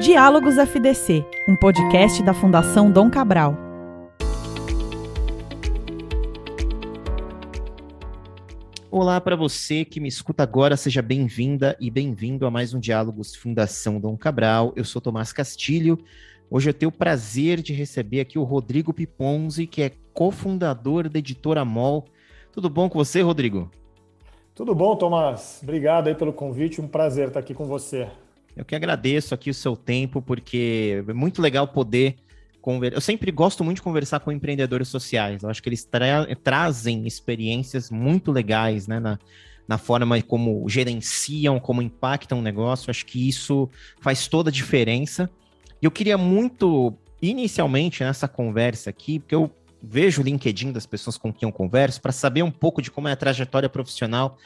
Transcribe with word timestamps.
Diálogos 0.00 0.58
FDC, 0.58 1.24
um 1.48 1.56
podcast 1.56 2.22
da 2.22 2.34
Fundação 2.34 2.90
Dom 2.90 3.10
Cabral. 3.10 3.56
Olá 8.90 9.18
para 9.22 9.34
você 9.34 9.86
que 9.86 9.98
me 9.98 10.06
escuta 10.06 10.42
agora, 10.42 10.76
seja 10.76 11.00
bem-vinda 11.00 11.74
e 11.80 11.90
bem-vindo 11.90 12.46
a 12.46 12.50
mais 12.50 12.74
um 12.74 12.78
Diálogos 12.78 13.34
Fundação 13.34 13.98
Dom 13.98 14.18
Cabral. 14.18 14.74
Eu 14.76 14.84
sou 14.84 15.00
Tomás 15.00 15.32
Castilho. 15.32 15.98
Hoje 16.50 16.68
eu 16.68 16.74
tenho 16.74 16.90
o 16.90 16.96
prazer 16.96 17.62
de 17.62 17.72
receber 17.72 18.20
aqui 18.20 18.38
o 18.38 18.44
Rodrigo 18.44 18.92
Piponzi, 18.92 19.66
que 19.66 19.80
é 19.80 19.92
cofundador 20.12 21.08
da 21.08 21.18
editora 21.20 21.64
MOL. 21.64 22.04
Tudo 22.52 22.68
bom 22.68 22.90
com 22.90 22.98
você, 22.98 23.22
Rodrigo? 23.22 23.70
Tudo 24.54 24.74
bom, 24.74 24.94
Tomás. 24.94 25.60
Obrigado 25.62 26.08
aí 26.08 26.14
pelo 26.14 26.34
convite. 26.34 26.82
Um 26.82 26.86
prazer 26.86 27.28
estar 27.28 27.40
aqui 27.40 27.54
com 27.54 27.64
você. 27.64 28.08
Eu 28.56 28.64
que 28.64 28.74
agradeço 28.74 29.34
aqui 29.34 29.50
o 29.50 29.54
seu 29.54 29.76
tempo, 29.76 30.22
porque 30.22 31.04
é 31.06 31.12
muito 31.12 31.42
legal 31.42 31.68
poder 31.68 32.16
conversar. 32.62 32.96
Eu 32.96 33.00
sempre 33.02 33.30
gosto 33.30 33.62
muito 33.62 33.76
de 33.76 33.82
conversar 33.82 34.20
com 34.20 34.32
empreendedores 34.32 34.88
sociais. 34.88 35.42
Eu 35.42 35.50
acho 35.50 35.62
que 35.62 35.68
eles 35.68 35.84
tra 35.84 36.26
trazem 36.42 37.06
experiências 37.06 37.90
muito 37.90 38.32
legais, 38.32 38.88
né, 38.88 38.98
na, 38.98 39.18
na 39.68 39.76
forma 39.76 40.20
como 40.22 40.66
gerenciam, 40.68 41.60
como 41.60 41.82
impactam 41.82 42.38
o 42.38 42.42
negócio. 42.42 42.88
Eu 42.88 42.92
acho 42.92 43.04
que 43.04 43.28
isso 43.28 43.68
faz 44.00 44.26
toda 44.26 44.48
a 44.48 44.52
diferença. 44.52 45.30
E 45.82 45.84
eu 45.84 45.90
queria 45.90 46.16
muito, 46.16 46.94
inicialmente, 47.20 48.02
nessa 48.02 48.26
conversa 48.26 48.88
aqui, 48.88 49.18
porque 49.18 49.34
eu 49.34 49.50
vejo 49.82 50.22
o 50.22 50.24
LinkedIn 50.24 50.72
das 50.72 50.86
pessoas 50.86 51.18
com 51.18 51.30
quem 51.30 51.46
eu 51.46 51.52
converso, 51.52 52.00
para 52.00 52.10
saber 52.10 52.42
um 52.42 52.50
pouco 52.50 52.80
de 52.80 52.90
como 52.90 53.06
é 53.06 53.12
a 53.12 53.16
trajetória 53.16 53.68
profissional 53.68 54.38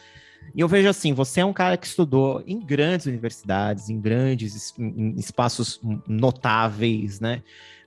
e 0.55 0.61
eu 0.61 0.69
vejo 0.69 0.89
assim, 0.89 1.13
você 1.13 1.41
é 1.41 1.45
um 1.45 1.53
cara 1.53 1.77
que 1.77 1.87
estudou 1.87 2.43
em 2.47 2.59
grandes 2.59 3.07
universidades, 3.07 3.89
em 3.89 4.01
grandes 4.01 4.75
em 4.79 5.15
espaços 5.17 5.81
notáveis, 6.09 7.21
né? 7.21 7.43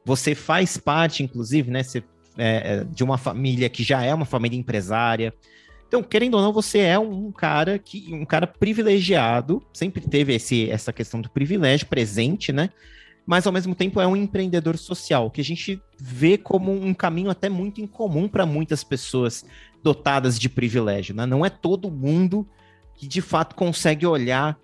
Você 0.05 0.35
faz 0.35 0.77
parte, 0.77 1.23
inclusive, 1.23 1.71
né, 1.71 1.83
você, 1.83 2.03
é, 2.37 2.75
é, 2.75 2.83
de 2.83 3.03
uma 3.03 3.17
família 3.17 3.69
que 3.69 3.83
já 3.83 4.03
é 4.03 4.13
uma 4.13 4.25
família 4.25 4.57
empresária. 4.57 5.33
Então, 5.87 6.01
querendo 6.01 6.35
ou 6.35 6.41
não, 6.41 6.51
você 6.51 6.79
é 6.79 6.97
um 6.97 7.31
cara 7.31 7.77
que 7.77 8.13
um 8.13 8.25
cara 8.25 8.47
privilegiado, 8.47 9.63
sempre 9.73 10.01
teve 10.01 10.33
esse, 10.33 10.69
essa 10.69 10.91
questão 10.91 11.21
do 11.21 11.29
privilégio 11.29 11.87
presente, 11.87 12.51
né? 12.51 12.69
Mas 13.25 13.47
ao 13.47 13.53
mesmo 13.53 13.73
tempo 13.73 14.01
é 14.01 14.07
um 14.07 14.15
empreendedor 14.15 14.77
social, 14.77 15.31
que 15.31 15.39
a 15.39 15.43
gente 15.43 15.81
vê 15.97 16.37
como 16.37 16.71
um 16.71 16.93
caminho 16.93 17.29
até 17.29 17.47
muito 17.47 17.79
incomum 17.79 18.27
para 18.27 18.45
muitas 18.45 18.83
pessoas 18.83 19.45
dotadas 19.83 20.39
de 20.39 20.49
privilégio. 20.49 21.15
Né? 21.15 21.25
Não 21.25 21.45
é 21.45 21.49
todo 21.49 21.91
mundo 21.91 22.47
que 22.95 23.07
de 23.07 23.21
fato 23.21 23.55
consegue 23.55 24.05
olhar 24.05 24.57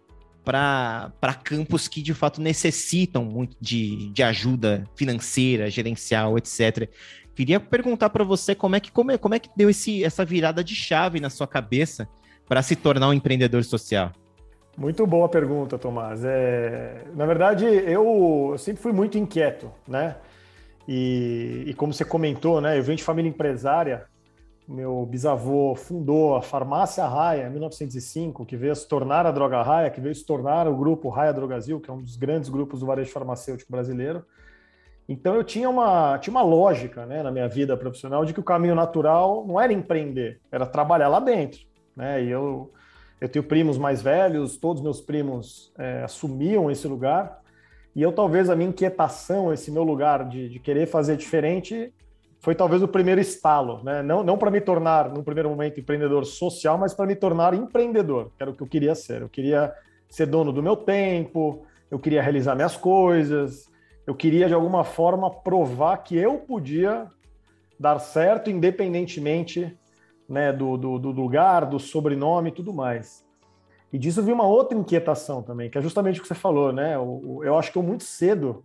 para 0.44 1.34
campos 1.44 1.88
que 1.88 2.02
de 2.02 2.14
fato 2.14 2.42
necessitam 2.42 3.24
muito 3.24 3.56
de, 3.62 4.10
de 4.10 4.24
ajuda 4.24 4.84
financeira, 4.96 5.70
gerencial, 5.70 6.38
etc. 6.38 6.90
Queria 7.36 7.60
perguntar 7.60 8.10
para 8.10 8.24
você 8.24 8.56
como 8.56 8.76
é 8.76 8.80
que 8.80 8.92
como 8.92 9.12
é, 9.12 9.18
como 9.18 9.36
é 9.36 9.40
que 9.40 9.50
deu 9.56 9.70
esse, 9.70 10.04
essa 10.04 10.26
virada 10.26 10.64
de 10.64 10.74
chave 10.74 11.20
na 11.20 11.30
sua 11.30 11.48
cabeça 11.48 12.08
para 12.48 12.64
se 12.64 12.76
tornar 12.76 13.10
um 13.10 13.14
empreendedor 13.14 13.64
social. 13.64 14.12
Muito 14.76 15.06
boa 15.06 15.30
pergunta, 15.30 15.78
Tomás. 15.78 16.24
É, 16.24 17.04
na 17.14 17.26
verdade, 17.26 17.66
eu, 17.66 18.50
eu 18.52 18.58
sempre 18.58 18.82
fui 18.82 18.92
muito 18.92 19.18
inquieto, 19.18 19.72
né? 19.88 20.16
E, 20.88 21.66
e, 21.68 21.74
como 21.76 21.94
você 21.94 22.04
comentou, 22.04 22.60
né? 22.60 22.80
Eu 22.80 22.82
venho 22.82 22.98
de 22.98 23.04
família 23.04 23.30
empresária, 23.30 24.06
meu 24.70 25.04
bisavô 25.04 25.74
fundou 25.74 26.36
a 26.36 26.42
Farmácia 26.44 27.04
Raia 27.06 27.48
em 27.48 27.50
1905, 27.50 28.46
que 28.46 28.56
veio 28.56 28.76
se 28.76 28.88
tornar 28.88 29.26
a 29.26 29.32
Droga 29.32 29.64
Raia, 29.64 29.90
que 29.90 30.00
veio 30.00 30.14
se 30.14 30.24
tornar 30.24 30.68
o 30.68 30.78
grupo 30.78 31.10
Raia 31.10 31.34
Drogazil, 31.34 31.80
que 31.80 31.90
é 31.90 31.94
um 31.94 32.04
dos 32.04 32.16
grandes 32.16 32.50
grupos 32.50 32.82
do 32.82 32.86
varejo 32.86 33.12
farmacêutico 33.12 33.72
brasileiro. 33.72 34.24
Então 35.08 35.34
eu 35.34 35.44
tinha 35.44 35.68
uma, 35.68 36.20
tinha 36.20 36.32
uma 36.32 36.44
lógica 36.44 37.04
né, 37.08 37.24
na 37.24 37.32
minha 37.32 37.50
vida 37.50 37.76
profissional 37.76 38.24
de 38.24 38.32
que 38.32 38.40
o 38.40 38.44
caminho 38.44 38.76
natural 38.76 39.44
não 39.48 39.60
era 39.60 39.74
empreender, 39.74 40.40
era 40.52 40.68
trabalhar 40.68 41.08
lá 41.08 41.20
dentro. 41.20 41.62
Né? 41.96 42.26
E 42.26 42.30
eu, 42.30 42.72
eu 43.20 43.28
tenho 43.28 43.44
primos 43.44 43.76
mais 43.76 44.04
velhos, 44.04 44.56
todos 44.56 44.84
meus 44.84 45.02
primos 45.02 45.74
é, 45.80 46.04
assumiam 46.04 46.70
esse 46.70 46.88
lugar, 46.88 47.42
e 47.96 48.04
eu 48.04 48.12
talvez 48.12 48.52
a 48.52 48.56
minha 48.56 48.70
inquietação, 48.70 49.52
esse 49.52 49.72
meu 49.72 49.84
lugar 49.84 50.30
de, 50.30 50.48
de 50.48 50.60
querer 50.60 50.86
fazer 50.86 51.18
diferente, 51.18 51.92
foi 52.40 52.56
talvez 52.56 52.82
o 52.82 52.88
primeiro 52.88 53.20
estalo, 53.20 53.84
né? 53.84 54.02
Não, 54.02 54.24
não 54.24 54.38
para 54.38 54.50
me 54.50 54.62
tornar, 54.62 55.10
no 55.10 55.24
primeiro 55.24 55.50
momento, 55.50 55.80
empreendedor 55.80 56.26
social, 56.26 56.78
mas 56.78 56.94
para 56.94 57.06
me 57.06 57.16
tornar 57.16 57.54
empreendedor, 57.54 58.32
que 58.36 58.42
era 58.42 58.52
o 58.52 58.56
que 58.56 58.64
eu 58.64 58.68
queria 58.68 58.96
ser. 58.96 59.22
Eu 59.22 59.30
queria 59.30 59.74
ser 60.10 60.26
dono 60.26 60.54
do 60.54 60.64
meu 60.64 60.78
tempo, 60.78 61.66
eu 61.92 62.00
queria 62.00 62.22
realizar 62.22 62.56
minhas 62.56 62.78
coisas, 62.78 63.70
eu 64.08 64.16
queria, 64.16 64.48
de 64.48 64.54
alguma 64.54 64.84
forma, 64.84 65.30
provar 65.30 65.98
que 65.98 66.18
eu 66.18 66.38
podia 66.38 67.08
dar 67.78 68.00
certo, 68.00 68.50
independentemente 68.50 69.78
né, 70.28 70.54
do, 70.54 70.78
do, 70.78 70.98
do 70.98 71.12
lugar, 71.12 71.66
do 71.66 71.80
sobrenome 71.80 72.50
e 72.50 72.54
tudo 72.54 72.74
mais. 72.74 73.26
E 73.92 73.98
disso 73.98 74.24
vi 74.24 74.32
uma 74.32 74.46
outra 74.46 74.78
inquietação 74.78 75.42
também, 75.42 75.70
que 75.70 75.78
é 75.78 75.82
justamente 75.82 76.20
o 76.20 76.22
que 76.22 76.28
você 76.28 76.36
falou, 76.36 76.72
né? 76.72 76.96
Eu, 76.96 77.42
eu 77.44 77.58
acho 77.58 77.72
que 77.72 77.78
eu 77.78 77.84
muito 77.84 78.04
cedo 78.04 78.64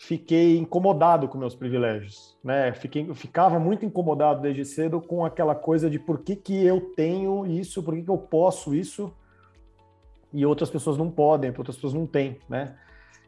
fiquei 0.00 0.56
incomodado 0.56 1.28
com 1.28 1.36
meus 1.36 1.54
privilégios, 1.54 2.34
né? 2.42 2.72
Fiquei, 2.72 3.12
ficava 3.14 3.58
muito 3.58 3.84
incomodado 3.84 4.40
desde 4.40 4.64
cedo 4.64 4.98
com 4.98 5.26
aquela 5.26 5.54
coisa 5.54 5.90
de 5.90 5.98
por 5.98 6.20
que, 6.20 6.34
que 6.34 6.64
eu 6.64 6.80
tenho 6.96 7.44
isso, 7.44 7.82
por 7.82 7.94
que, 7.94 8.02
que 8.02 8.10
eu 8.10 8.16
posso 8.16 8.74
isso 8.74 9.12
e 10.32 10.46
outras 10.46 10.70
pessoas 10.70 10.96
não 10.96 11.10
podem, 11.10 11.50
outras 11.50 11.76
pessoas 11.76 11.92
não 11.92 12.06
têm, 12.06 12.38
né? 12.48 12.76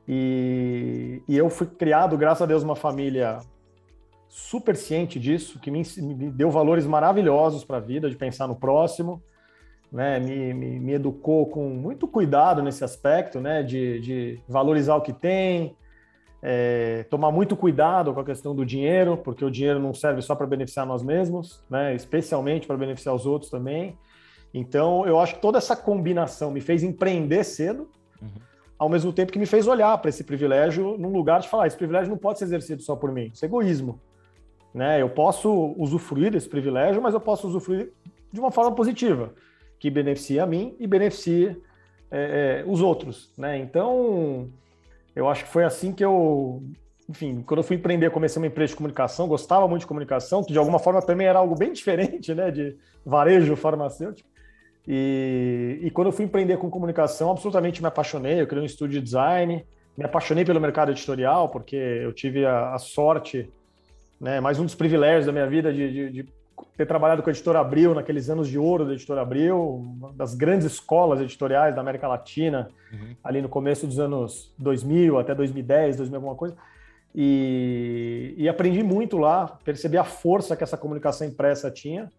E, 0.08 1.22
e 1.28 1.36
eu 1.36 1.50
fui 1.50 1.66
criado, 1.66 2.16
graças 2.16 2.40
a 2.40 2.46
Deus, 2.46 2.62
uma 2.62 2.74
família 2.74 3.40
super 4.26 4.74
ciente 4.74 5.20
disso, 5.20 5.60
que 5.60 5.70
me, 5.70 5.82
me 5.98 6.30
deu 6.30 6.50
valores 6.50 6.86
maravilhosos 6.86 7.64
para 7.64 7.76
a 7.76 7.80
vida, 7.80 8.08
de 8.08 8.16
pensar 8.16 8.48
no 8.48 8.56
próximo, 8.56 9.22
né? 9.92 10.18
Me, 10.18 10.54
me, 10.54 10.80
me, 10.80 10.92
educou 10.94 11.44
com 11.50 11.68
muito 11.68 12.08
cuidado 12.08 12.62
nesse 12.62 12.82
aspecto, 12.82 13.42
né? 13.42 13.62
De, 13.62 14.00
de 14.00 14.40
valorizar 14.48 14.96
o 14.96 15.02
que 15.02 15.12
tem, 15.12 15.76
é, 16.42 17.04
tomar 17.04 17.30
muito 17.30 17.56
cuidado 17.56 18.12
com 18.12 18.18
a 18.18 18.24
questão 18.24 18.54
do 18.54 18.66
dinheiro, 18.66 19.16
porque 19.16 19.44
o 19.44 19.50
dinheiro 19.50 19.78
não 19.78 19.94
serve 19.94 20.20
só 20.20 20.34
para 20.34 20.46
beneficiar 20.46 20.84
nós 20.84 21.02
mesmos, 21.02 21.62
né? 21.70 21.94
especialmente 21.94 22.66
para 22.66 22.76
beneficiar 22.76 23.14
os 23.14 23.24
outros 23.24 23.48
também. 23.48 23.96
Então, 24.52 25.06
eu 25.06 25.20
acho 25.20 25.36
que 25.36 25.40
toda 25.40 25.58
essa 25.58 25.76
combinação 25.76 26.50
me 26.50 26.60
fez 26.60 26.82
empreender 26.82 27.44
cedo, 27.44 27.88
uhum. 28.20 28.28
ao 28.76 28.88
mesmo 28.88 29.12
tempo 29.12 29.32
que 29.32 29.38
me 29.38 29.46
fez 29.46 29.68
olhar 29.68 29.96
para 29.98 30.08
esse 30.08 30.24
privilégio 30.24 30.98
num 30.98 31.12
lugar 31.12 31.40
de 31.40 31.48
falar: 31.48 31.68
esse 31.68 31.76
privilégio 31.76 32.10
não 32.10 32.18
pode 32.18 32.40
ser 32.40 32.44
exercido 32.46 32.82
só 32.82 32.96
por 32.96 33.12
mim, 33.12 33.30
isso 33.32 33.44
é 33.44 33.48
egoísmo. 33.48 34.00
Né? 34.74 35.00
Eu 35.00 35.08
posso 35.08 35.74
usufruir 35.78 36.32
desse 36.32 36.48
privilégio, 36.48 37.00
mas 37.00 37.14
eu 37.14 37.20
posso 37.20 37.46
usufruir 37.46 37.92
de 38.32 38.40
uma 38.40 38.50
forma 38.50 38.74
positiva, 38.74 39.32
que 39.78 39.90
beneficie 39.90 40.40
a 40.40 40.46
mim 40.46 40.74
e 40.78 40.86
beneficie 40.86 41.56
é, 42.10 42.62
é, 42.62 42.70
os 42.70 42.80
outros. 42.80 43.30
Né? 43.38 43.58
Então, 43.58 44.50
eu 45.14 45.28
acho 45.28 45.44
que 45.44 45.50
foi 45.50 45.64
assim 45.64 45.92
que 45.92 46.04
eu, 46.04 46.62
enfim, 47.08 47.42
quando 47.42 47.58
eu 47.58 47.64
fui 47.64 47.76
empreender, 47.76 48.10
comecei 48.10 48.40
uma 48.40 48.46
empresa 48.46 48.70
de 48.70 48.76
comunicação, 48.76 49.28
gostava 49.28 49.68
muito 49.68 49.82
de 49.82 49.86
comunicação, 49.86 50.42
que 50.42 50.52
de 50.52 50.58
alguma 50.58 50.78
forma 50.78 51.02
também 51.02 51.26
era 51.26 51.38
algo 51.38 51.54
bem 51.54 51.72
diferente, 51.72 52.34
né, 52.34 52.50
de 52.50 52.76
varejo 53.04 53.54
farmacêutico. 53.56 54.28
E, 54.86 55.78
e 55.82 55.90
quando 55.90 56.08
eu 56.08 56.12
fui 56.12 56.24
empreender 56.24 56.56
com 56.56 56.70
comunicação, 56.70 57.30
absolutamente 57.30 57.80
me 57.80 57.88
apaixonei. 57.88 58.40
Eu 58.40 58.46
criei 58.46 58.62
um 58.62 58.66
estúdio 58.66 58.98
de 58.98 59.04
design, 59.04 59.64
me 59.96 60.04
apaixonei 60.04 60.44
pelo 60.44 60.60
mercado 60.60 60.90
editorial, 60.90 61.48
porque 61.48 61.76
eu 61.76 62.12
tive 62.12 62.44
a, 62.44 62.74
a 62.74 62.78
sorte, 62.78 63.48
né, 64.20 64.40
mais 64.40 64.58
um 64.58 64.64
dos 64.64 64.74
privilégios 64.74 65.26
da 65.26 65.32
minha 65.32 65.46
vida 65.46 65.72
de, 65.72 65.92
de, 65.92 66.10
de 66.10 66.41
ter 66.76 66.86
trabalhado 66.86 67.22
com 67.22 67.30
a 67.30 67.32
Editora 67.32 67.60
Abril 67.60 67.94
naqueles 67.94 68.28
anos 68.30 68.48
de 68.48 68.58
ouro 68.58 68.84
da 68.84 68.92
Editora 68.92 69.22
Abril, 69.22 69.58
uma 69.58 70.12
das 70.12 70.34
grandes 70.34 70.66
escolas 70.66 71.20
editoriais 71.20 71.74
da 71.74 71.80
América 71.80 72.08
Latina, 72.08 72.70
uhum. 72.92 73.14
ali 73.22 73.42
no 73.42 73.48
começo 73.48 73.86
dos 73.86 73.98
anos 73.98 74.52
2000 74.58 75.18
até 75.18 75.34
2010, 75.34 75.96
2000 75.96 76.16
alguma 76.16 76.34
coisa. 76.34 76.56
E, 77.14 78.34
e, 78.38 78.48
aprendi 78.48 78.82
muito 78.82 79.18
lá, 79.18 79.58
percebi 79.64 79.98
a 79.98 80.04
força 80.04 80.56
que 80.56 80.64
essa 80.64 80.78
comunicação 80.78 81.26
impressa 81.26 81.70
tinha. 81.70 82.10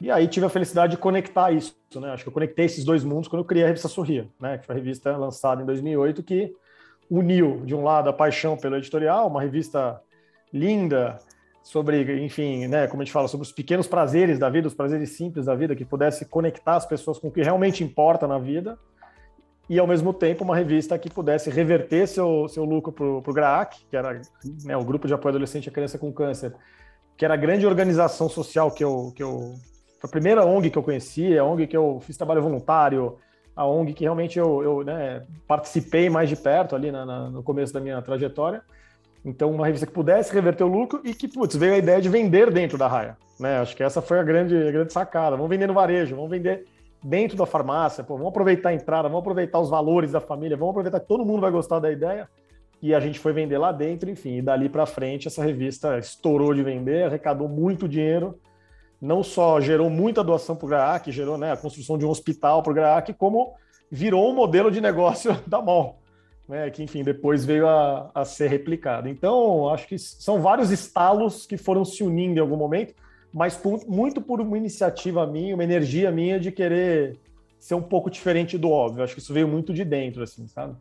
E 0.00 0.10
aí 0.10 0.28
tive 0.28 0.46
a 0.46 0.48
felicidade 0.48 0.92
de 0.92 0.98
conectar 0.98 1.50
isso, 1.50 1.74
né? 1.96 2.10
Acho 2.12 2.22
que 2.22 2.28
eu 2.28 2.32
conectei 2.32 2.64
esses 2.64 2.84
dois 2.84 3.04
mundos 3.04 3.28
quando 3.28 3.42
eu 3.42 3.44
criei 3.44 3.64
a 3.64 3.66
revista 3.66 3.88
Sorria, 3.88 4.28
né? 4.40 4.56
Que 4.56 4.66
foi 4.66 4.74
a 4.74 4.78
revista 4.78 5.16
lançada 5.16 5.60
em 5.62 5.66
2008 5.66 6.22
que 6.22 6.54
uniu 7.10 7.62
de 7.66 7.74
um 7.74 7.82
lado 7.82 8.08
a 8.08 8.12
paixão 8.12 8.56
pelo 8.56 8.76
editorial, 8.76 9.26
uma 9.26 9.42
revista 9.42 10.00
linda, 10.52 11.18
sobre, 11.70 12.24
enfim, 12.24 12.66
né, 12.66 12.88
como 12.88 13.00
a 13.00 13.04
gente 13.04 13.12
fala, 13.12 13.28
sobre 13.28 13.46
os 13.46 13.52
pequenos 13.52 13.86
prazeres 13.86 14.40
da 14.40 14.50
vida, 14.50 14.66
os 14.66 14.74
prazeres 14.74 15.10
simples 15.10 15.46
da 15.46 15.54
vida, 15.54 15.76
que 15.76 15.84
pudesse 15.84 16.24
conectar 16.24 16.74
as 16.74 16.84
pessoas 16.84 17.16
com 17.16 17.28
o 17.28 17.30
que 17.30 17.40
realmente 17.42 17.84
importa 17.84 18.26
na 18.26 18.40
vida, 18.40 18.76
e 19.68 19.78
ao 19.78 19.86
mesmo 19.86 20.12
tempo 20.12 20.42
uma 20.42 20.56
revista 20.56 20.98
que 20.98 21.08
pudesse 21.08 21.48
reverter 21.48 22.08
seu, 22.08 22.48
seu 22.48 22.64
lucro 22.64 22.90
para 22.90 23.04
o 23.06 23.32
GRAAC, 23.32 23.86
que 23.88 23.96
era 23.96 24.20
né, 24.64 24.76
o 24.76 24.84
Grupo 24.84 25.06
de 25.06 25.14
Apoio 25.14 25.30
Adolescente 25.30 25.68
e 25.68 25.70
Criança 25.70 25.96
com 25.96 26.12
Câncer, 26.12 26.52
que 27.16 27.24
era 27.24 27.34
a 27.34 27.36
grande 27.36 27.64
organização 27.64 28.28
social 28.28 28.72
que 28.72 28.82
eu, 28.82 29.12
que 29.14 29.22
eu. 29.22 29.54
A 30.02 30.08
primeira 30.08 30.44
ONG 30.44 30.70
que 30.70 30.78
eu 30.78 30.82
conheci, 30.82 31.38
a 31.38 31.44
ONG 31.44 31.68
que 31.68 31.76
eu 31.76 32.00
fiz 32.00 32.16
trabalho 32.16 32.42
voluntário, 32.42 33.16
a 33.54 33.64
ONG 33.64 33.92
que 33.92 34.02
realmente 34.02 34.40
eu, 34.40 34.60
eu 34.60 34.82
né, 34.82 35.24
participei 35.46 36.10
mais 36.10 36.28
de 36.28 36.34
perto 36.34 36.74
ali 36.74 36.90
na, 36.90 37.06
na, 37.06 37.30
no 37.30 37.44
começo 37.44 37.72
da 37.72 37.78
minha 37.78 38.02
trajetória. 38.02 38.60
Então, 39.24 39.50
uma 39.50 39.66
revista 39.66 39.86
que 39.86 39.92
pudesse 39.92 40.32
reverter 40.32 40.64
o 40.64 40.68
lucro 40.68 41.00
e 41.04 41.12
que, 41.14 41.28
putz, 41.28 41.54
veio 41.54 41.74
a 41.74 41.78
ideia 41.78 42.00
de 42.00 42.08
vender 42.08 42.50
dentro 42.50 42.78
da 42.78 42.88
raia. 42.88 43.16
Né? 43.38 43.58
Acho 43.58 43.76
que 43.76 43.82
essa 43.82 44.00
foi 44.00 44.18
a 44.18 44.22
grande, 44.22 44.56
a 44.56 44.70
grande 44.70 44.92
sacada. 44.92 45.36
Vamos 45.36 45.50
vender 45.50 45.66
no 45.66 45.74
varejo, 45.74 46.16
vamos 46.16 46.30
vender 46.30 46.64
dentro 47.02 47.36
da 47.36 47.46
farmácia, 47.46 48.04
pô, 48.04 48.14
vamos 48.16 48.30
aproveitar 48.30 48.70
a 48.70 48.74
entrada, 48.74 49.08
vamos 49.08 49.20
aproveitar 49.20 49.58
os 49.58 49.70
valores 49.70 50.12
da 50.12 50.20
família, 50.20 50.56
vamos 50.56 50.72
aproveitar 50.72 51.00
que 51.00 51.08
todo 51.08 51.24
mundo 51.24 51.40
vai 51.40 51.50
gostar 51.50 51.78
da 51.78 51.90
ideia. 51.90 52.28
E 52.82 52.94
a 52.94 53.00
gente 53.00 53.18
foi 53.18 53.32
vender 53.32 53.58
lá 53.58 53.72
dentro, 53.72 54.10
enfim, 54.10 54.36
e 54.36 54.42
dali 54.42 54.68
para 54.68 54.86
frente 54.86 55.28
essa 55.28 55.42
revista 55.42 55.98
estourou 55.98 56.54
de 56.54 56.62
vender, 56.62 57.04
arrecadou 57.04 57.48
muito 57.48 57.88
dinheiro, 57.88 58.38
não 59.00 59.22
só 59.22 59.60
gerou 59.60 59.88
muita 59.90 60.24
doação 60.24 60.56
para 60.56 60.66
o 60.66 60.68
GRAAC, 60.68 61.10
gerou 61.10 61.36
né, 61.36 61.52
a 61.52 61.56
construção 61.56 61.98
de 61.98 62.06
um 62.06 62.10
hospital 62.10 62.62
para 62.62 62.70
o 62.70 62.74
GRAAC, 62.74 63.12
como 63.14 63.54
virou 63.90 64.30
um 64.30 64.34
modelo 64.34 64.70
de 64.70 64.80
negócio 64.80 65.36
da 65.46 65.60
MOL 65.60 65.99
né, 66.50 66.68
que 66.68 66.82
enfim 66.82 67.04
depois 67.04 67.44
veio 67.44 67.68
a, 67.68 68.10
a 68.12 68.24
ser 68.24 68.50
replicado. 68.50 69.08
Então, 69.08 69.68
acho 69.68 69.86
que 69.86 69.96
são 69.98 70.42
vários 70.42 70.70
estalos 70.70 71.46
que 71.46 71.56
foram 71.56 71.84
se 71.84 72.02
unindo 72.02 72.38
em 72.38 72.40
algum 72.40 72.56
momento, 72.56 72.92
mas 73.32 73.56
por, 73.56 73.86
muito 73.86 74.20
por 74.20 74.40
uma 74.40 74.58
iniciativa 74.58 75.24
minha, 75.26 75.54
uma 75.54 75.62
energia 75.62 76.10
minha 76.10 76.40
de 76.40 76.50
querer 76.50 77.16
ser 77.58 77.74
um 77.74 77.82
pouco 77.82 78.10
diferente 78.10 78.58
do 78.58 78.68
óbvio. 78.68 79.04
Acho 79.04 79.14
que 79.14 79.20
isso 79.20 79.32
veio 79.32 79.46
muito 79.46 79.72
de 79.72 79.84
dentro, 79.84 80.24
assim, 80.24 80.48
sabe? 80.48 80.74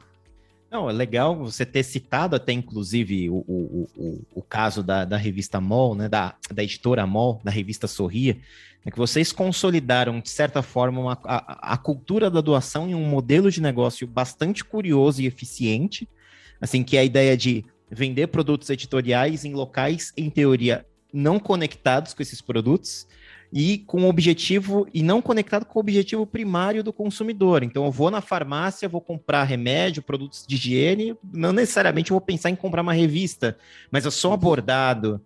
Não, 0.72 0.90
é 0.90 0.94
legal 0.94 1.36
você 1.36 1.66
ter 1.66 1.84
citado 1.84 2.36
até, 2.36 2.52
inclusive, 2.52 3.30
o, 3.30 3.38
o, 3.48 3.88
o, 3.96 4.22
o 4.36 4.42
caso 4.42 4.84
da, 4.84 5.04
da 5.04 5.18
revista 5.18 5.60
MOL, 5.60 5.96
né, 5.96 6.08
da, 6.08 6.36
da 6.52 6.64
editora 6.64 7.06
MOL, 7.06 7.40
da 7.44 7.52
revista 7.52 7.88
Sorria, 7.88 8.38
é 8.86 8.92
que 8.92 8.98
vocês 8.98 9.32
consolidaram, 9.32 10.20
de 10.20 10.30
certa 10.30 10.62
forma, 10.62 11.02
uma, 11.02 11.20
a, 11.24 11.74
a 11.74 11.78
cultura 11.78 12.30
da 12.30 12.42
doação 12.42 12.90
em 12.90 12.96
um 12.96 13.06
modelo 13.06 13.52
de 13.52 13.62
negócio 13.62 14.08
bastante 14.08 14.64
curioso 14.64 15.22
e 15.22 15.26
eficiente, 15.26 16.08
assim, 16.62 16.84
que 16.84 16.98
é 16.98 17.02
a 17.02 17.06
ideia 17.06 17.36
de 17.36 17.66
vender 17.92 18.28
produtos 18.28 18.70
editoriais 18.70 19.44
em 19.44 19.54
locais, 19.54 20.14
em 20.16 20.30
teoria, 20.30 20.86
não 21.12 21.40
conectados 21.40 22.14
com 22.14 22.22
esses 22.22 22.42
produtos, 22.42 23.08
e 23.52 23.80
com 23.80 24.08
objetivo 24.08 24.88
e 24.94 25.02
não 25.02 25.22
conectado 25.22 25.66
com 25.66 25.80
o 25.80 25.82
objetivo 25.82 26.26
primário 26.26 26.84
do 26.84 26.94
consumidor. 26.94 27.64
Então 27.64 27.86
eu 27.86 27.92
vou 27.92 28.12
na 28.12 28.22
farmácia, 28.22 28.88
vou 28.88 29.02
comprar 29.02 29.44
remédio, 29.44 30.04
produtos 30.04 30.46
de 30.48 30.56
higiene, 30.56 31.16
não 31.34 31.52
necessariamente 31.52 32.12
vou 32.12 32.22
pensar 32.22 32.50
em 32.50 32.56
comprar 32.56 32.82
uma 32.82 32.94
revista, 32.94 33.58
mas 33.92 34.06
eu 34.06 34.12
sou 34.12 34.34
abordado 34.34 35.22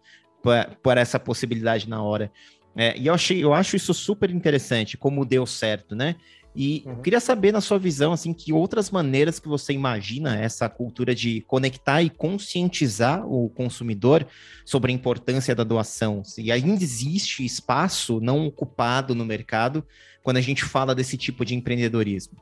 por 0.81 0.97
essa 0.97 1.19
possibilidade 1.19 1.87
na 1.87 2.01
hora. 2.01 2.31
É, 2.75 2.97
e 2.97 3.07
eu 3.07 3.13
achei, 3.13 3.43
eu 3.43 3.53
acho 3.53 3.75
isso 3.75 3.93
super 3.93 4.29
interessante, 4.29 4.97
como 4.97 5.25
deu 5.25 5.45
certo, 5.45 5.95
né? 5.95 6.15
E 6.55 6.83
uhum. 6.85 7.01
queria 7.01 7.19
saber, 7.19 7.51
na 7.51 7.61
sua 7.61 7.79
visão, 7.79 8.13
assim, 8.13 8.31
que 8.31 8.53
outras 8.53 8.91
maneiras 8.91 9.39
que 9.39 9.47
você 9.47 9.73
imagina 9.73 10.39
essa 10.39 10.69
cultura 10.69 11.15
de 11.15 11.41
conectar 11.41 12.03
e 12.03 12.09
conscientizar 12.09 13.27
o 13.27 13.49
consumidor 13.49 14.25
sobre 14.63 14.91
a 14.91 14.95
importância 14.95 15.55
da 15.55 15.63
doação. 15.63 16.21
E 16.37 16.51
ainda 16.51 16.83
existe 16.83 17.43
espaço 17.43 18.19
não 18.21 18.45
ocupado 18.45 19.15
no 19.15 19.25
mercado 19.25 19.83
quando 20.21 20.37
a 20.37 20.41
gente 20.41 20.63
fala 20.63 20.93
desse 20.93 21.17
tipo 21.17 21.43
de 21.43 21.55
empreendedorismo. 21.55 22.37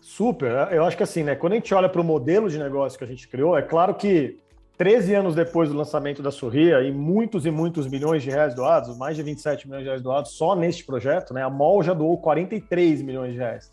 Super. 0.00 0.72
Eu 0.72 0.84
acho 0.84 0.96
que 0.96 1.02
assim, 1.02 1.24
né? 1.24 1.34
Quando 1.34 1.54
a 1.54 1.56
gente 1.56 1.74
olha 1.74 1.88
para 1.88 2.00
o 2.00 2.04
modelo 2.04 2.48
de 2.48 2.56
negócio 2.56 2.96
que 2.96 3.04
a 3.04 3.08
gente 3.08 3.26
criou, 3.26 3.58
é 3.58 3.62
claro 3.62 3.94
que 3.94 4.38
13 4.78 5.12
anos 5.12 5.34
depois 5.34 5.68
do 5.68 5.76
lançamento 5.76 6.22
da 6.22 6.30
Sorria 6.30 6.80
e 6.82 6.92
muitos 6.92 7.44
e 7.44 7.50
muitos 7.50 7.88
milhões 7.88 8.22
de 8.22 8.30
reais 8.30 8.54
doados, 8.54 8.96
mais 8.96 9.16
de 9.16 9.24
27 9.24 9.66
milhões 9.66 9.82
de 9.82 9.88
reais 9.88 10.02
doados 10.02 10.30
só 10.30 10.54
neste 10.54 10.84
projeto, 10.84 11.34
né? 11.34 11.42
A 11.42 11.50
MOL 11.50 11.82
já 11.82 11.92
doou 11.92 12.16
43 12.18 13.02
milhões 13.02 13.32
de 13.32 13.38
reais. 13.38 13.72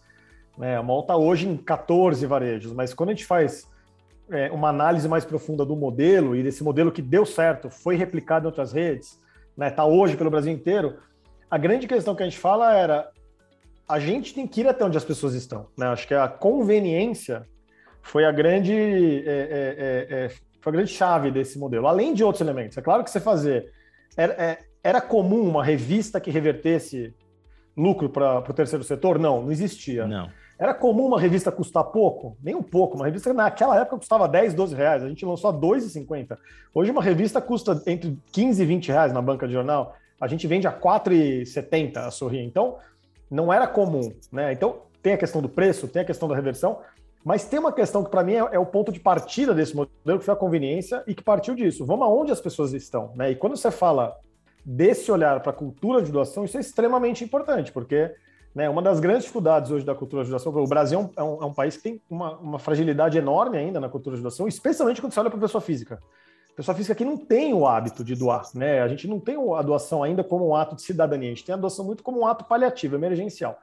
Né? 0.58 0.76
A 0.76 0.82
MOL 0.82 1.02
está 1.02 1.16
hoje 1.16 1.48
em 1.48 1.58
14 1.58 2.26
varejos, 2.26 2.74
mas 2.74 2.92
quando 2.92 3.10
a 3.10 3.14
gente 3.14 3.26
faz 3.26 3.70
é, 4.32 4.50
uma 4.50 4.70
análise 4.70 5.08
mais 5.08 5.24
profunda 5.24 5.64
do 5.64 5.76
modelo 5.76 6.36
e 6.36 6.42
desse 6.42 6.64
modelo 6.64 6.92
que 6.92 7.04
deu 7.04 7.24
certo, 7.24 7.70
foi 7.70 7.96
replicado 7.96 8.46
em 8.46 8.48
outras 8.48 8.74
redes, 8.74 9.22
está 9.60 9.88
né? 9.88 9.94
Hoje 9.94 10.18
pelo 10.18 10.32
Brasil 10.32 10.52
inteiro, 10.52 10.98
a 11.52 11.58
grande 11.60 11.88
questão 11.88 12.16
que 12.16 12.24
a 12.24 12.26
gente 12.26 12.40
fala 12.40 12.74
era 12.74 13.12
a 13.88 14.00
gente 14.00 14.34
tem 14.34 14.48
que 14.48 14.62
ir 14.62 14.68
até 14.68 14.84
onde 14.84 14.98
as 14.98 15.06
pessoas 15.06 15.36
estão. 15.36 15.68
Né? 15.78 15.86
Acho 15.86 16.08
que 16.08 16.16
a 16.16 16.28
conveniência 16.28 17.46
foi 18.02 18.26
a 18.26 18.32
grande 18.32 18.74
é, 18.74 19.30
é, 19.30 20.16
é, 20.18 20.26
é 20.26 20.30
foi 20.66 20.72
a 20.72 20.76
grande 20.78 20.92
chave 20.92 21.30
desse 21.30 21.60
modelo, 21.60 21.86
além 21.86 22.12
de 22.12 22.24
outros 22.24 22.42
elementos. 22.42 22.76
É 22.76 22.82
claro 22.82 23.04
que 23.04 23.12
você 23.12 23.20
fazer. 23.20 23.72
Era, 24.18 24.34
é, 24.34 24.58
era 24.84 25.00
comum 25.00 25.48
uma 25.48 25.64
revista 25.64 26.20
que 26.20 26.32
revertesse 26.32 27.14
lucro 27.78 28.10
para 28.10 28.40
o 28.40 28.54
terceiro 28.54 28.84
setor? 28.84 29.20
Não, 29.20 29.44
não 29.44 29.52
existia. 29.52 30.08
Não. 30.08 30.28
Era 30.58 30.74
comum 30.74 31.06
uma 31.06 31.22
revista 31.22 31.52
custar 31.52 31.84
pouco? 31.84 32.36
Nem 32.42 32.56
um 32.56 32.64
pouco. 32.64 32.96
Uma 32.96 33.06
revista 33.06 33.32
naquela 33.32 33.80
época 33.80 33.98
custava 33.98 34.28
10, 34.28 34.56
12 34.56 34.74
reais. 34.76 35.04
A 35.04 35.08
gente 35.08 35.24
lançou 35.24 35.52
a 35.52 35.54
2,50. 35.54 36.36
Hoje 36.74 36.90
uma 36.90 37.04
revista 37.04 37.40
custa 37.40 37.80
entre 37.86 38.18
15 38.32 38.64
e 38.64 38.66
20 38.66 38.88
reais 38.88 39.14
na 39.14 39.22
banca 39.22 39.46
de 39.46 39.54
jornal. 39.54 39.96
A 40.20 40.28
gente 40.28 40.48
vende 40.48 40.66
a 40.66 40.72
4,70 40.72 41.98
a 41.98 42.10
Sorria. 42.10 42.44
Então, 42.44 42.78
não 43.30 43.54
era 43.54 43.68
comum. 43.68 44.12
Né? 44.32 44.54
Então, 44.54 44.82
tem 45.04 45.14
a 45.14 45.18
questão 45.18 45.44
do 45.44 45.50
preço, 45.50 45.88
tem 45.88 46.02
a 46.02 46.06
questão 46.06 46.28
da 46.28 46.36
reversão, 46.36 46.80
mas 47.26 47.44
tem 47.44 47.58
uma 47.58 47.74
questão 47.74 48.04
que, 48.04 48.12
para 48.12 48.24
mim, 48.24 48.34
é, 48.34 48.50
é, 48.52 48.60
o 48.60 48.66
ponto 48.68 48.92
de 48.92 49.00
partida 49.00 49.52
desse 49.52 49.76
modelo, 49.76 50.20
que 50.20 50.26
foi 50.26 50.34
a 50.36 50.38
conveniência 50.38 51.04
e 51.08 51.16
que 51.16 51.24
partiu 51.24 51.56
disso. 51.56 51.84
Vamos 51.84 52.06
aonde 52.06 52.32
as 52.32 52.40
pessoas 52.40 52.72
estão. 52.72 53.12
Né? 53.16 53.32
E 53.32 53.36
quando 53.36 53.58
você 53.58 53.72
fala 53.72 54.16
desse 54.64 55.12
olhar 55.12 55.40
para 55.40 55.50
a 55.50 55.54
cultura 55.54 56.04
de 56.04 56.12
doação, 56.12 56.46
isso 56.46 56.56
é 56.56 56.60
extremamente 56.60 57.24
importante, 57.24 57.72
porque 57.72 58.14
né, 58.54 58.70
uma 58.70 58.82
das 58.82 59.00
grandes 59.00 59.24
dificuldades 59.24 59.72
hoje 59.72 59.84
da 59.84 59.96
cultura 59.96 60.24
de 60.24 60.30
doação, 60.30 60.56
o 60.56 60.68
Brasil 60.68 61.12
é 61.18 61.24
um, 61.24 61.42
é 61.42 61.46
um 61.46 61.54
país 61.54 61.78
que 61.78 61.84
tem 61.84 62.02
uma, 62.08 62.38
uma, 62.38 62.60
fragilidade 62.60 63.18
enorme 63.18 63.58
ainda 63.58 63.80
na 63.80 63.90
cultura 63.90 64.16
de 64.16 64.22
doação, 64.22 64.48
especialmente 64.48 65.02
quando 65.02 65.12
você 65.12 65.20
olha 65.20 65.30
para 65.32 65.40
a 65.40 65.42
pessoa 65.42 65.62
física. 65.62 66.00
A 66.52 66.56
pessoa 66.56 66.76
física 66.76 66.94
que 66.94 67.04
não 67.04 67.18
tem 67.18 67.54
o 67.56 67.66
hábito 67.66 68.04
de 68.04 68.16
doar, 68.16 68.48
né? 68.54 68.82
A 68.82 68.88
gente 68.88 69.08
não 69.08 69.20
tem 69.20 69.36
a 69.36 69.62
doação 69.62 70.04
ainda 70.04 70.24
como 70.24 70.48
um 70.48 70.56
ato 70.56 70.76
de 70.76 70.84
cidadania, 70.84 71.28
a 71.28 71.34
gente 71.34 71.44
tem 71.44 71.54
a 71.54 71.58
doação 71.58 71.84
muito 71.84 72.02
como 72.02 72.20
um 72.20 72.28
ato 72.28 72.46
paliativo, 72.46 72.96
emergencial. 72.96 73.60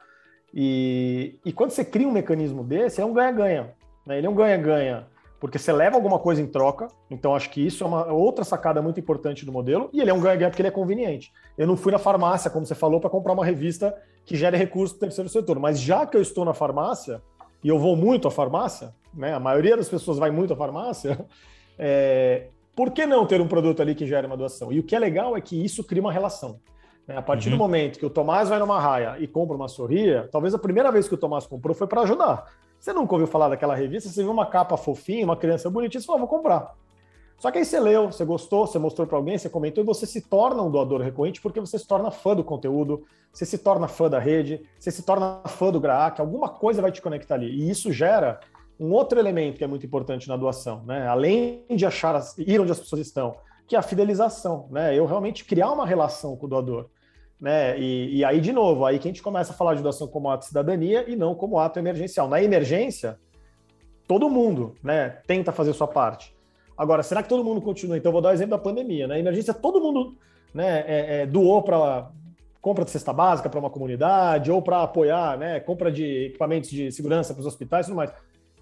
E, 0.54 1.38
e 1.44 1.52
quando 1.52 1.70
você 1.70 1.84
cria 1.84 2.06
um 2.06 2.12
mecanismo 2.12 2.62
desse, 2.62 3.00
é 3.00 3.04
um 3.04 3.12
ganha-ganha. 3.12 3.72
Né? 4.06 4.18
Ele 4.18 4.26
é 4.26 4.30
um 4.30 4.34
ganha-ganha, 4.34 5.06
porque 5.40 5.58
você 5.58 5.72
leva 5.72 5.96
alguma 5.96 6.18
coisa 6.18 6.42
em 6.42 6.46
troca. 6.46 6.88
Então, 7.10 7.34
acho 7.34 7.50
que 7.50 7.64
isso 7.64 7.82
é 7.82 7.86
uma 7.86 8.12
outra 8.12 8.44
sacada 8.44 8.82
muito 8.82 9.00
importante 9.00 9.46
do 9.46 9.52
modelo. 9.52 9.88
E 9.92 10.00
ele 10.00 10.10
é 10.10 10.14
um 10.14 10.20
ganha-ganha 10.20 10.50
porque 10.50 10.60
ele 10.60 10.68
é 10.68 10.72
conveniente. 10.72 11.32
Eu 11.56 11.66
não 11.66 11.76
fui 11.76 11.90
na 11.90 11.98
farmácia, 11.98 12.50
como 12.50 12.66
você 12.66 12.74
falou, 12.74 13.00
para 13.00 13.08
comprar 13.08 13.32
uma 13.32 13.44
revista 13.44 13.96
que 14.24 14.36
gere 14.36 14.56
recursos 14.56 14.96
do 14.96 15.00
terceiro 15.00 15.30
setor. 15.30 15.58
Mas 15.58 15.80
já 15.80 16.06
que 16.06 16.16
eu 16.16 16.22
estou 16.22 16.44
na 16.44 16.52
farmácia, 16.52 17.22
e 17.64 17.68
eu 17.68 17.78
vou 17.78 17.96
muito 17.96 18.28
à 18.28 18.30
farmácia, 18.30 18.94
né? 19.14 19.34
a 19.34 19.40
maioria 19.40 19.76
das 19.76 19.88
pessoas 19.88 20.18
vai 20.18 20.30
muito 20.30 20.52
à 20.52 20.56
farmácia, 20.56 21.24
é... 21.78 22.48
por 22.74 22.90
que 22.90 23.06
não 23.06 23.26
ter 23.26 23.40
um 23.40 23.48
produto 23.48 23.80
ali 23.80 23.94
que 23.94 24.06
gere 24.06 24.26
uma 24.26 24.36
doação? 24.36 24.72
E 24.72 24.80
o 24.80 24.82
que 24.82 24.94
é 24.94 24.98
legal 24.98 25.36
é 25.36 25.40
que 25.40 25.62
isso 25.62 25.82
cria 25.84 26.02
uma 26.02 26.12
relação. 26.12 26.60
Né? 27.06 27.16
A 27.16 27.22
partir 27.22 27.48
uhum. 27.48 27.56
do 27.56 27.58
momento 27.58 27.98
que 27.98 28.06
o 28.06 28.10
Tomás 28.10 28.48
vai 28.48 28.58
numa 28.58 28.80
raia 28.80 29.16
e 29.18 29.26
compra 29.26 29.56
uma 29.56 29.68
sorria, 29.68 30.28
talvez 30.30 30.54
a 30.54 30.58
primeira 30.58 30.90
vez 30.90 31.08
que 31.08 31.14
o 31.14 31.18
Tomás 31.18 31.46
comprou 31.46 31.74
foi 31.74 31.86
para 31.86 32.02
ajudar. 32.02 32.44
Você 32.78 32.92
nunca 32.92 33.14
ouviu 33.14 33.26
falar 33.26 33.48
daquela 33.48 33.74
revista, 33.74 34.08
você 34.08 34.22
viu 34.22 34.32
uma 34.32 34.46
capa 34.46 34.76
fofinha, 34.76 35.24
uma 35.24 35.36
criança 35.36 35.70
bonitinha, 35.70 36.00
você 36.00 36.06
falou, 36.06 36.20
vou 36.20 36.28
comprar. 36.28 36.74
Só 37.38 37.50
que 37.50 37.58
aí 37.58 37.64
você 37.64 37.80
leu, 37.80 38.06
você 38.06 38.24
gostou, 38.24 38.66
você 38.66 38.78
mostrou 38.78 39.06
para 39.06 39.16
alguém, 39.16 39.36
você 39.36 39.48
comentou 39.48 39.82
e 39.82 39.86
você 39.86 40.06
se 40.06 40.20
torna 40.20 40.62
um 40.62 40.70
doador 40.70 41.00
recorrente 41.00 41.40
porque 41.40 41.58
você 41.58 41.76
se 41.76 41.86
torna 41.86 42.10
fã 42.10 42.36
do 42.36 42.44
conteúdo, 42.44 43.04
você 43.32 43.44
se 43.44 43.58
torna 43.58 43.88
fã 43.88 44.08
da 44.08 44.20
rede, 44.20 44.62
você 44.78 44.92
se 44.92 45.02
torna 45.02 45.40
fã 45.46 45.72
do 45.72 45.80
GRAAC, 45.80 46.20
alguma 46.20 46.48
coisa 46.48 46.80
vai 46.80 46.92
te 46.92 47.02
conectar 47.02 47.34
ali. 47.34 47.50
E 47.50 47.68
isso 47.68 47.92
gera 47.92 48.38
um 48.78 48.92
outro 48.92 49.18
elemento 49.18 49.58
que 49.58 49.64
é 49.64 49.66
muito 49.66 49.84
importante 49.84 50.28
na 50.28 50.36
doação, 50.36 50.84
né? 50.84 51.06
Além 51.06 51.64
de 51.68 51.84
achar 51.84 52.14
as, 52.14 52.36
ir 52.38 52.60
onde 52.60 52.70
as 52.70 52.78
pessoas 52.78 53.00
estão, 53.00 53.34
que 53.72 53.76
é 53.76 53.78
a 53.78 53.82
fidelização, 53.82 54.68
né? 54.70 54.94
Eu 54.94 55.06
realmente 55.06 55.46
criar 55.46 55.72
uma 55.72 55.86
relação 55.86 56.36
com 56.36 56.44
o 56.44 56.48
doador. 56.48 56.90
Né? 57.40 57.80
E, 57.80 58.18
e, 58.18 58.22
aí, 58.22 58.38
de 58.38 58.52
novo, 58.52 58.84
aí 58.84 58.98
que 58.98 59.08
a 59.08 59.10
gente 59.10 59.22
começa 59.22 59.54
a 59.54 59.56
falar 59.56 59.74
de 59.74 59.82
doação 59.82 60.06
como 60.06 60.28
ato 60.28 60.40
de 60.40 60.48
cidadania 60.48 61.08
e 61.08 61.16
não 61.16 61.34
como 61.34 61.58
ato 61.58 61.78
emergencial. 61.78 62.28
Na 62.28 62.42
emergência, 62.42 63.18
todo 64.06 64.28
mundo 64.28 64.74
né, 64.84 65.20
tenta 65.26 65.52
fazer 65.52 65.72
sua 65.72 65.88
parte. 65.88 66.36
Agora, 66.76 67.02
será 67.02 67.22
que 67.22 67.30
todo 67.30 67.42
mundo 67.42 67.62
continua? 67.62 67.96
Então, 67.96 68.12
vou 68.12 68.20
dar 68.20 68.28
o 68.28 68.32
exemplo 68.32 68.50
da 68.50 68.62
pandemia. 68.62 69.08
Na 69.08 69.18
emergência, 69.18 69.54
todo 69.54 69.80
mundo 69.80 70.18
né, 70.52 70.84
é, 70.86 71.22
é, 71.22 71.26
doou 71.26 71.62
para 71.62 72.10
compra 72.60 72.84
de 72.84 72.90
cesta 72.90 73.14
básica 73.14 73.48
para 73.48 73.58
uma 73.58 73.70
comunidade 73.70 74.52
ou 74.52 74.60
para 74.60 74.82
apoiar 74.82 75.38
né, 75.38 75.60
compra 75.60 75.90
de 75.90 76.26
equipamentos 76.26 76.68
de 76.68 76.92
segurança 76.92 77.32
para 77.32 77.40
os 77.40 77.46
hospitais 77.46 77.86
e 77.86 77.88
tudo 77.88 77.96
mais. 77.96 78.12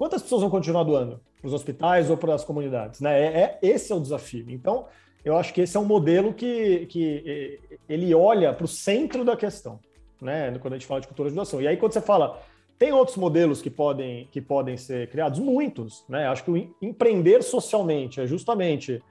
Quantas 0.01 0.23
pessoas 0.23 0.41
vão 0.41 0.49
continuar 0.49 0.83
doando 0.85 1.21
para 1.39 1.47
os 1.47 1.53
hospitais 1.53 2.09
ou 2.09 2.17
para 2.17 2.35
as 2.35 2.43
comunidades? 2.43 3.03
Né? 3.03 3.21
É, 3.21 3.39
é, 3.39 3.59
esse 3.61 3.93
é 3.93 3.95
o 3.95 4.01
desafio. 4.01 4.47
Então, 4.49 4.87
eu 5.23 5.37
acho 5.37 5.53
que 5.53 5.61
esse 5.61 5.77
é 5.77 5.81
um 5.81 5.85
modelo 5.85 6.33
que, 6.33 6.87
que 6.87 7.61
ele 7.87 8.15
olha 8.15 8.51
para 8.55 8.65
o 8.65 8.67
centro 8.67 9.27
da 9.27 9.37
questão, 9.37 9.79
né? 10.19 10.59
Quando 10.59 10.73
a 10.73 10.79
gente 10.79 10.87
fala 10.87 11.03
de 11.03 11.07
cultura 11.07 11.29
de 11.29 11.35
doação. 11.35 11.61
E 11.61 11.69
aí, 11.69 11.77
quando 11.77 11.93
você 11.93 12.01
fala, 12.01 12.41
tem 12.79 12.95
outros 12.95 13.19
modelos 13.19 13.61
que 13.61 13.69
podem, 13.69 14.27
que 14.33 14.41
podem 14.41 14.75
ser 14.79 15.11
criados? 15.11 15.39
Muitos, 15.39 16.03
né? 16.09 16.29
Acho 16.29 16.45
que 16.45 16.51
o 16.51 16.57
empreender 16.81 17.43
socialmente 17.43 18.23
é 18.23 18.27
justamente 18.27 19.03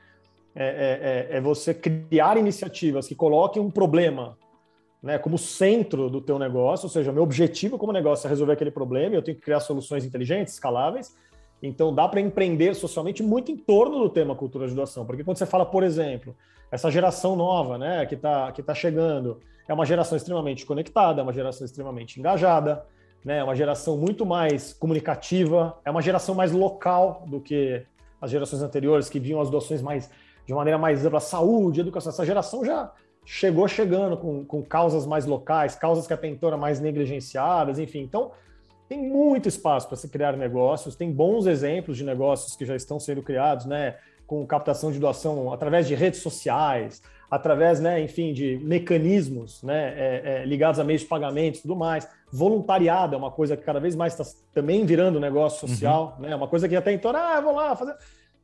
é, 0.55 0.65
é, 0.65 1.35
é, 1.35 1.37
é 1.37 1.39
você 1.39 1.71
criar 1.71 2.35
iniciativas 2.35 3.07
que 3.07 3.13
coloquem 3.13 3.61
um 3.61 3.69
problema 3.69 4.35
né, 5.01 5.17
como 5.17 5.37
centro 5.37 6.09
do 6.09 6.19
teu 6.19 6.37
negócio, 6.37 6.85
ou 6.85 6.89
seja, 6.89 7.11
meu 7.11 7.23
objetivo 7.23 7.77
como 7.77 7.93
negócio 7.93 8.27
é 8.27 8.29
resolver 8.29 8.53
aquele 8.53 8.71
problema, 8.71 9.15
eu 9.15 9.21
tenho 9.21 9.37
que 9.37 9.43
criar 9.43 9.61
soluções 9.61 10.03
inteligentes, 10.03 10.53
escaláveis. 10.53 11.15
Então 11.61 11.93
dá 11.93 12.07
para 12.07 12.21
empreender 12.21 12.73
socialmente 12.75 13.21
muito 13.23 13.51
em 13.51 13.57
torno 13.57 13.99
do 13.99 14.09
tema 14.09 14.35
cultura 14.35 14.67
de 14.67 14.73
doação, 14.73 15.05
porque 15.05 15.23
quando 15.23 15.37
você 15.37 15.45
fala, 15.45 15.65
por 15.65 15.83
exemplo, 15.83 16.35
essa 16.71 16.89
geração 16.91 17.35
nova, 17.35 17.77
né, 17.77 18.05
que 18.05 18.15
está 18.15 18.51
que 18.51 18.61
tá 18.61 18.73
chegando, 18.73 19.39
é 19.67 19.73
uma 19.73 19.85
geração 19.85 20.17
extremamente 20.17 20.65
conectada, 20.65 21.21
é 21.21 21.23
uma 21.23 21.33
geração 21.33 21.65
extremamente 21.65 22.19
engajada, 22.19 22.85
né, 23.23 23.39
é 23.39 23.43
uma 23.43 23.55
geração 23.55 23.97
muito 23.97 24.25
mais 24.25 24.73
comunicativa, 24.73 25.77
é 25.83 25.91
uma 25.91 26.01
geração 26.01 26.33
mais 26.33 26.51
local 26.51 27.23
do 27.27 27.39
que 27.41 27.83
as 28.21 28.31
gerações 28.31 28.61
anteriores 28.61 29.09
que 29.09 29.19
viam 29.19 29.41
as 29.41 29.49
doações 29.49 29.81
mais 29.81 30.09
de 30.45 30.53
maneira 30.53 30.77
mais 30.77 31.05
ampla, 31.05 31.19
saúde, 31.19 31.81
educação. 31.81 32.11
Essa 32.11 32.25
geração 32.25 32.65
já 32.65 32.91
chegou 33.31 33.67
chegando 33.67 34.17
com, 34.17 34.43
com 34.43 34.63
causas 34.63 35.05
mais 35.05 35.27
locais, 35.27 35.75
causas 35.75 36.07
que 36.07 36.13
até 36.13 36.27
então 36.27 36.49
eram 36.49 36.57
mais 36.57 36.79
negligenciadas, 36.79 37.77
enfim. 37.77 37.99
Então, 37.99 38.31
tem 38.87 38.97
muito 39.07 39.47
espaço 39.47 39.87
para 39.87 39.95
se 39.97 40.09
criar 40.09 40.35
negócios, 40.35 40.95
tem 40.95 41.11
bons 41.11 41.45
exemplos 41.45 41.95
de 41.95 42.03
negócios 42.03 42.55
que 42.55 42.65
já 42.65 42.75
estão 42.75 42.99
sendo 42.99 43.21
criados, 43.21 43.67
né? 43.67 43.97
Com 44.25 44.43
captação 44.47 44.91
de 44.91 44.97
doação 44.97 45.53
através 45.53 45.87
de 45.87 45.93
redes 45.93 46.21
sociais, 46.21 47.03
através, 47.29 47.79
né, 47.79 48.01
enfim, 48.01 48.33
de 48.33 48.57
mecanismos 48.63 49.61
né, 49.61 49.93
é, 49.95 50.21
é, 50.23 50.45
ligados 50.45 50.79
a 50.79 50.83
meios 50.83 51.03
de 51.03 51.07
pagamento 51.07 51.59
e 51.59 51.61
tudo 51.61 51.75
mais. 51.75 52.09
Voluntariado 52.31 53.13
é 53.13 53.17
uma 53.17 53.29
coisa 53.29 53.55
que 53.55 53.63
cada 53.63 53.79
vez 53.79 53.95
mais 53.95 54.19
está 54.19 54.25
também 54.55 54.87
virando 54.87 55.19
negócio 55.19 55.67
social, 55.67 56.15
uhum. 56.17 56.25
né? 56.25 56.35
Uma 56.35 56.47
coisa 56.47 56.67
que 56.67 56.75
até 56.75 56.91
então, 56.91 57.15
ah, 57.15 57.39
vou 57.39 57.53
lá 57.53 57.75
fazer 57.75 57.95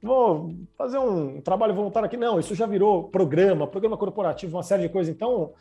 vou 0.02 0.54
fazer 0.78 0.98
um 0.98 1.42
trabalho 1.42 1.74
voluntário 1.74 2.08
aqui. 2.08 2.18
Não, 2.18 2.40
isso 2.40 2.56
já 2.56 2.66
virou 2.66 3.06
programa, 3.06 3.68
programa 3.68 3.98
corporativo, 3.98 4.58
uma 4.58 4.64
série 4.64 4.84
de 4.84 4.90
coisas. 4.90 5.14
Então, 5.14 5.54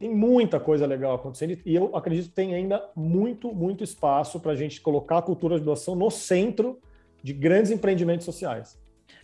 tem 0.00 0.08
muita 0.08 0.58
coisa 0.58 0.86
legal 0.86 1.14
acontecendo 1.14 1.58
e 1.64 1.74
eu 1.74 1.94
acredito 1.94 2.30
que 2.30 2.34
tem 2.34 2.54
ainda 2.54 2.82
muito, 2.96 3.54
muito 3.54 3.84
espaço 3.84 4.40
para 4.40 4.52
a 4.52 4.56
gente 4.56 4.80
colocar 4.80 5.18
a 5.18 5.22
cultura 5.22 5.58
de 5.58 5.64
doação 5.64 5.94
no 5.94 6.10
centro 6.10 6.78
de 7.22 7.34
grandes 7.34 7.70
empreendimentos 7.70 8.24
sociais. 8.24 8.78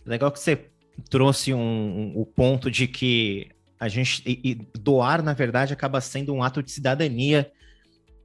Legal 0.05 0.31
que 0.31 0.39
você 0.39 0.67
trouxe 1.09 1.51
um, 1.51 1.59
um, 1.59 2.13
o 2.15 2.25
ponto 2.27 2.69
de 2.69 2.87
que 2.87 3.49
a 3.79 3.87
gente 3.87 4.21
e, 4.23 4.51
e 4.51 4.55
doar, 4.79 5.23
na 5.23 5.33
verdade, 5.33 5.73
acaba 5.73 5.99
sendo 5.99 6.31
um 6.31 6.43
ato 6.43 6.61
de 6.61 6.71
cidadania. 6.71 7.51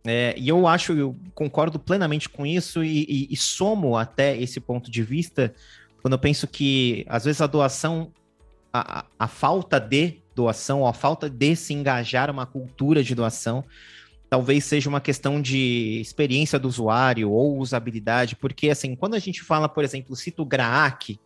É, 0.04 0.34
e 0.36 0.48
eu 0.48 0.66
acho, 0.66 0.92
eu 0.92 1.16
concordo 1.34 1.78
plenamente 1.78 2.28
com 2.28 2.44
isso 2.44 2.84
e, 2.84 3.04
e, 3.08 3.28
e 3.30 3.36
somo 3.36 3.96
até 3.96 4.36
esse 4.36 4.60
ponto 4.60 4.90
de 4.90 5.02
vista 5.02 5.54
quando 6.02 6.14
eu 6.14 6.18
penso 6.18 6.46
que, 6.46 7.06
às 7.08 7.24
vezes, 7.24 7.40
a 7.40 7.46
doação, 7.46 8.12
a, 8.72 9.06
a 9.18 9.28
falta 9.28 9.78
de 9.78 10.20
doação, 10.34 10.86
a 10.86 10.92
falta 10.92 11.30
de 11.30 11.56
se 11.56 11.72
engajar 11.72 12.30
uma 12.30 12.44
cultura 12.44 13.02
de 13.02 13.14
doação, 13.14 13.64
talvez 14.28 14.64
seja 14.64 14.88
uma 14.88 15.00
questão 15.00 15.40
de 15.40 16.00
experiência 16.00 16.58
do 16.58 16.66
usuário 16.66 17.30
ou 17.30 17.58
usabilidade, 17.58 18.34
porque, 18.34 18.68
assim, 18.68 18.96
quando 18.96 19.14
a 19.14 19.18
gente 19.18 19.42
fala, 19.42 19.68
por 19.68 19.84
exemplo, 19.84 20.16
cita 20.16 20.42
o 20.42 20.46
GRAAC, 20.46 21.18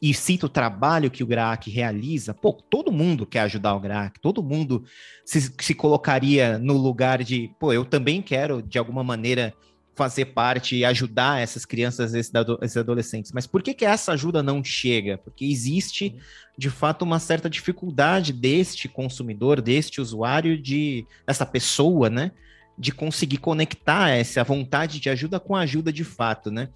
e 0.00 0.14
cita 0.14 0.46
o 0.46 0.48
trabalho 0.48 1.10
que 1.10 1.24
o 1.24 1.26
GRAAC 1.26 1.70
realiza, 1.70 2.32
pô, 2.32 2.52
todo 2.52 2.92
mundo 2.92 3.26
quer 3.26 3.40
ajudar 3.40 3.74
o 3.74 3.80
GRAAC, 3.80 4.20
todo 4.20 4.42
mundo 4.42 4.84
se, 5.24 5.52
se 5.60 5.74
colocaria 5.74 6.58
no 6.58 6.74
lugar 6.74 7.22
de, 7.24 7.50
pô, 7.58 7.72
eu 7.72 7.84
também 7.84 8.22
quero, 8.22 8.62
de 8.62 8.78
alguma 8.78 9.02
maneira, 9.02 9.52
fazer 9.98 10.26
parte 10.26 10.76
e 10.76 10.84
ajudar 10.84 11.42
essas 11.42 11.64
crianças, 11.64 12.14
esses 12.14 12.76
adolescentes. 12.76 13.32
Mas 13.32 13.48
por 13.48 13.60
que, 13.64 13.74
que 13.74 13.84
essa 13.84 14.12
ajuda 14.12 14.44
não 14.44 14.62
chega? 14.62 15.18
Porque 15.18 15.44
existe, 15.44 16.14
de 16.56 16.70
fato, 16.70 17.02
uma 17.02 17.18
certa 17.18 17.50
dificuldade 17.50 18.32
deste 18.32 18.88
consumidor, 18.88 19.60
deste 19.60 20.00
usuário, 20.00 20.56
de 20.56 21.04
essa 21.26 21.44
pessoa, 21.44 22.08
né? 22.08 22.30
De 22.78 22.92
conseguir 22.92 23.38
conectar 23.38 24.10
essa 24.10 24.44
vontade 24.44 25.00
de 25.00 25.10
ajuda 25.10 25.40
com 25.40 25.56
a 25.56 25.62
ajuda 25.62 25.92
de 25.92 26.04
fato, 26.04 26.48
né? 26.48 26.68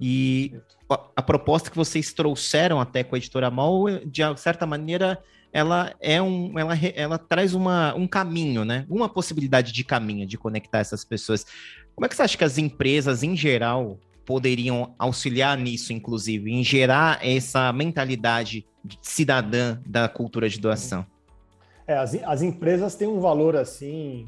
E 0.00 0.54
a, 0.88 1.20
proposta 1.22 1.70
que 1.70 1.76
vocês 1.76 2.12
trouxeram 2.12 2.80
até 2.80 3.02
com 3.02 3.16
a 3.16 3.18
editora 3.18 3.50
Mal, 3.50 3.84
de 4.06 4.22
certa 4.36 4.64
maneira, 4.64 5.18
ela 5.52 5.92
é 6.00 6.22
um, 6.22 6.56
ela, 6.58 6.74
ela 6.94 7.18
traz 7.18 7.52
uma, 7.54 7.94
um 7.94 8.06
caminho, 8.06 8.64
né? 8.64 8.86
Uma 8.88 9.08
possibilidade 9.08 9.72
de 9.72 9.82
caminho 9.82 10.26
de 10.26 10.38
conectar 10.38 10.78
essas 10.78 11.04
pessoas. 11.04 11.44
Como 12.00 12.06
é 12.06 12.08
que 12.08 12.16
você 12.16 12.22
acha 12.22 12.38
que 12.38 12.44
as 12.44 12.56
empresas, 12.56 13.22
em 13.22 13.36
geral, 13.36 13.98
poderiam 14.24 14.94
auxiliar 14.98 15.58
nisso, 15.58 15.92
inclusive, 15.92 16.50
em 16.50 16.64
gerar 16.64 17.18
essa 17.22 17.70
mentalidade 17.74 18.66
cidadã 19.02 19.78
da 19.84 20.08
cultura 20.08 20.48
de 20.48 20.58
doação? 20.58 21.04
É, 21.86 21.92
as, 21.92 22.14
as 22.24 22.40
empresas 22.40 22.94
têm 22.94 23.06
um 23.06 23.20
valor 23.20 23.54
assim 23.54 24.26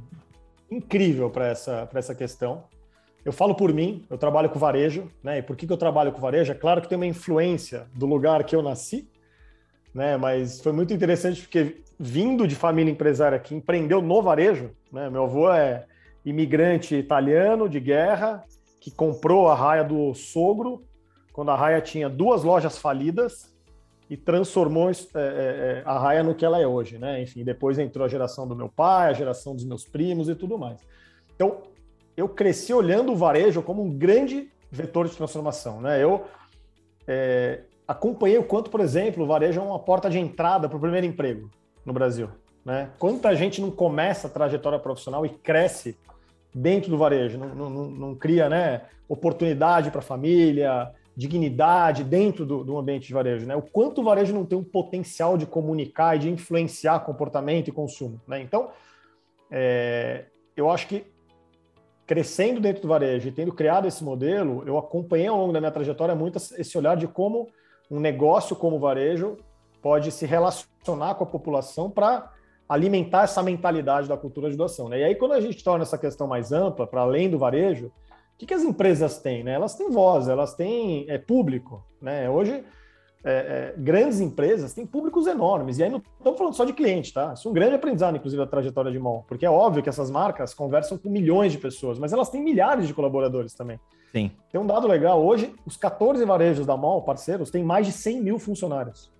incrível 0.70 1.30
para 1.30 1.46
essa, 1.46 1.88
essa 1.94 2.14
questão. 2.14 2.64
Eu 3.24 3.32
falo 3.32 3.54
por 3.54 3.72
mim, 3.72 4.04
eu 4.10 4.18
trabalho 4.18 4.50
com 4.50 4.58
varejo, 4.58 5.10
né? 5.24 5.38
E 5.38 5.42
por 5.42 5.56
que, 5.56 5.66
que 5.66 5.72
eu 5.72 5.78
trabalho 5.78 6.12
com 6.12 6.20
varejo? 6.20 6.52
É 6.52 6.54
claro 6.54 6.82
que 6.82 6.90
tem 6.90 6.96
uma 6.96 7.06
influência 7.06 7.86
do 7.94 8.04
lugar 8.04 8.44
que 8.44 8.54
eu 8.54 8.60
nasci, 8.60 9.08
né? 9.94 10.18
Mas 10.18 10.60
foi 10.60 10.72
muito 10.72 10.92
interessante 10.92 11.40
porque 11.40 11.80
vindo 11.98 12.46
de 12.46 12.54
família 12.54 12.92
empresária 12.92 13.38
que 13.38 13.54
empreendeu 13.54 14.02
no 14.02 14.20
varejo, 14.20 14.72
né? 14.92 15.08
Meu 15.08 15.24
avô 15.24 15.50
é 15.50 15.86
imigrante 16.24 16.94
italiano 16.94 17.68
de 17.68 17.80
guerra 17.80 18.44
que 18.80 18.90
comprou 18.90 19.48
a 19.48 19.54
raia 19.54 19.84
do 19.84 20.14
sogro 20.14 20.84
quando 21.32 21.50
a 21.50 21.56
raia 21.56 21.80
tinha 21.80 22.08
duas 22.08 22.42
lojas 22.42 22.78
falidas 22.78 23.52
e 24.10 24.16
transformou 24.16 24.90
é, 24.90 24.92
é, 24.92 25.18
é, 25.18 25.82
a 25.86 25.98
raia 25.98 26.22
no 26.22 26.34
que 26.34 26.44
ela 26.44 26.60
é 26.60 26.66
hoje, 26.66 26.98
né? 26.98 27.22
Enfim, 27.22 27.42
depois 27.42 27.78
entrou 27.78 28.04
a 28.04 28.08
geração 28.08 28.46
do 28.46 28.54
meu 28.54 28.68
pai, 28.68 29.08
a 29.08 29.12
geração 29.14 29.54
dos 29.54 29.64
meus 29.64 29.84
primos 29.84 30.28
e 30.28 30.34
tudo 30.34 30.58
mais. 30.58 30.80
Então, 31.34 31.62
eu 32.14 32.28
cresci 32.28 32.74
olhando 32.74 33.12
o 33.12 33.16
varejo 33.16 33.62
como 33.62 33.82
um 33.82 33.90
grande 33.90 34.50
vetor 34.70 35.08
de 35.08 35.16
transformação, 35.16 35.80
né? 35.80 36.02
Eu 36.02 36.24
é, 37.06 37.62
acompanhei 37.86 38.36
o 38.36 38.44
quanto, 38.44 38.70
por 38.70 38.80
exemplo, 38.80 39.24
o 39.24 39.26
varejo 39.26 39.60
é 39.60 39.62
uma 39.62 39.78
porta 39.78 40.10
de 40.10 40.18
entrada 40.18 40.68
para 40.68 40.76
o 40.76 40.80
primeiro 40.80 41.06
emprego 41.06 41.50
no 41.84 41.92
Brasil. 41.92 42.28
Né? 42.64 42.90
Quanta 42.98 43.34
gente 43.34 43.60
não 43.60 43.70
começa 43.70 44.28
a 44.28 44.30
trajetória 44.30 44.78
profissional 44.78 45.26
e 45.26 45.30
cresce 45.30 45.96
dentro 46.54 46.90
do 46.90 46.98
varejo, 46.98 47.38
não, 47.38 47.54
não, 47.54 47.90
não 47.90 48.14
cria 48.14 48.48
né, 48.48 48.82
oportunidade 49.08 49.90
para 49.90 50.00
a 50.00 50.02
família, 50.02 50.92
dignidade 51.16 52.04
dentro 52.04 52.44
do, 52.44 52.64
do, 52.64 52.78
ambiente 52.78 53.06
de 53.06 53.14
varejo. 53.14 53.46
Né? 53.46 53.54
O 53.56 53.62
quanto 53.62 54.00
o 54.00 54.04
varejo 54.04 54.34
não 54.34 54.44
tem 54.44 54.58
um 54.58 54.64
potencial 54.64 55.36
de 55.36 55.46
comunicar 55.46 56.16
e 56.16 56.20
de 56.20 56.30
influenciar 56.30 57.00
comportamento 57.00 57.68
e 57.68 57.72
consumo. 57.72 58.20
Né? 58.26 58.40
Então, 58.40 58.70
é, 59.50 60.26
eu 60.56 60.70
acho 60.70 60.86
que 60.86 61.04
crescendo 62.06 62.60
dentro 62.60 62.82
do 62.82 62.88
varejo 62.88 63.28
e 63.28 63.32
tendo 63.32 63.52
criado 63.52 63.86
esse 63.86 64.02
modelo, 64.02 64.62
eu 64.66 64.76
acompanhei 64.76 65.28
ao 65.28 65.38
longo 65.38 65.52
da 65.52 65.60
minha 65.60 65.72
trajetória 65.72 66.14
muito 66.14 66.36
esse 66.36 66.76
olhar 66.76 66.96
de 66.96 67.06
como 67.06 67.48
um 67.90 68.00
negócio 68.00 68.56
como 68.56 68.76
o 68.76 68.80
varejo 68.80 69.36
pode 69.80 70.10
se 70.10 70.26
relacionar 70.26 71.14
com 71.14 71.24
a 71.24 71.26
população 71.26 71.90
para 71.90 72.30
alimentar 72.72 73.24
essa 73.24 73.42
mentalidade 73.42 74.08
da 74.08 74.16
cultura 74.16 74.50
de 74.50 74.56
doação. 74.56 74.88
Né? 74.88 75.00
E 75.00 75.04
aí, 75.04 75.14
quando 75.14 75.32
a 75.32 75.40
gente 75.40 75.62
torna 75.62 75.82
essa 75.82 75.98
questão 75.98 76.26
mais 76.26 76.52
ampla, 76.52 76.86
para 76.86 77.02
além 77.02 77.28
do 77.28 77.38
varejo, 77.38 77.86
o 77.86 77.92
que, 78.38 78.46
que, 78.46 78.54
as 78.54 78.62
empresas 78.62 79.18
têm? 79.18 79.44
Né? 79.44 79.52
Elas 79.52 79.74
têm 79.74 79.90
voz, 79.90 80.26
elas 80.26 80.54
têm 80.54 81.04
é, 81.08 81.18
público. 81.18 81.84
Né? 82.00 82.28
Hoje, 82.30 82.64
é, 83.24 83.74
é, 83.74 83.74
grandes 83.76 84.20
empresas 84.20 84.72
têm 84.72 84.86
públicos 84.86 85.26
enormes. 85.26 85.78
E 85.78 85.84
aí 85.84 85.90
não 85.90 86.02
estamos 86.18 86.38
falando 86.38 86.54
só 86.54 86.64
de 86.64 86.72
cliente, 86.72 87.12
tá? 87.12 87.34
Isso 87.34 87.46
é 87.46 87.50
um 87.50 87.54
grande 87.54 87.74
aprendizado, 87.74 88.16
inclusive, 88.16 88.42
da 88.42 88.48
trajetória 88.48 88.90
de 88.90 88.98
mão. 88.98 89.22
Porque 89.28 89.46
é 89.46 89.50
óbvio 89.50 89.82
que 89.82 89.88
essas 89.88 90.10
marcas 90.10 90.54
conversam 90.54 90.98
com 90.98 91.08
milhões 91.08 91.52
de 91.52 91.58
pessoas, 91.58 91.98
mas 91.98 92.12
elas 92.12 92.30
têm 92.30 92.42
milhares 92.42 92.88
de 92.88 92.94
colaboradores 92.94 93.54
também. 93.54 93.78
Sim. 94.12 94.30
Tem 94.50 94.60
um 94.60 94.66
dado 94.66 94.88
legal. 94.88 95.24
Hoje, 95.24 95.54
os 95.64 95.76
14 95.76 96.24
varejos 96.24 96.66
da 96.66 96.76
mão, 96.76 97.00
parceiros, 97.02 97.50
têm 97.50 97.62
mais 97.62 97.86
de 97.86 97.92
100 97.92 98.22
mil 98.22 98.38
funcionários. 98.38 99.10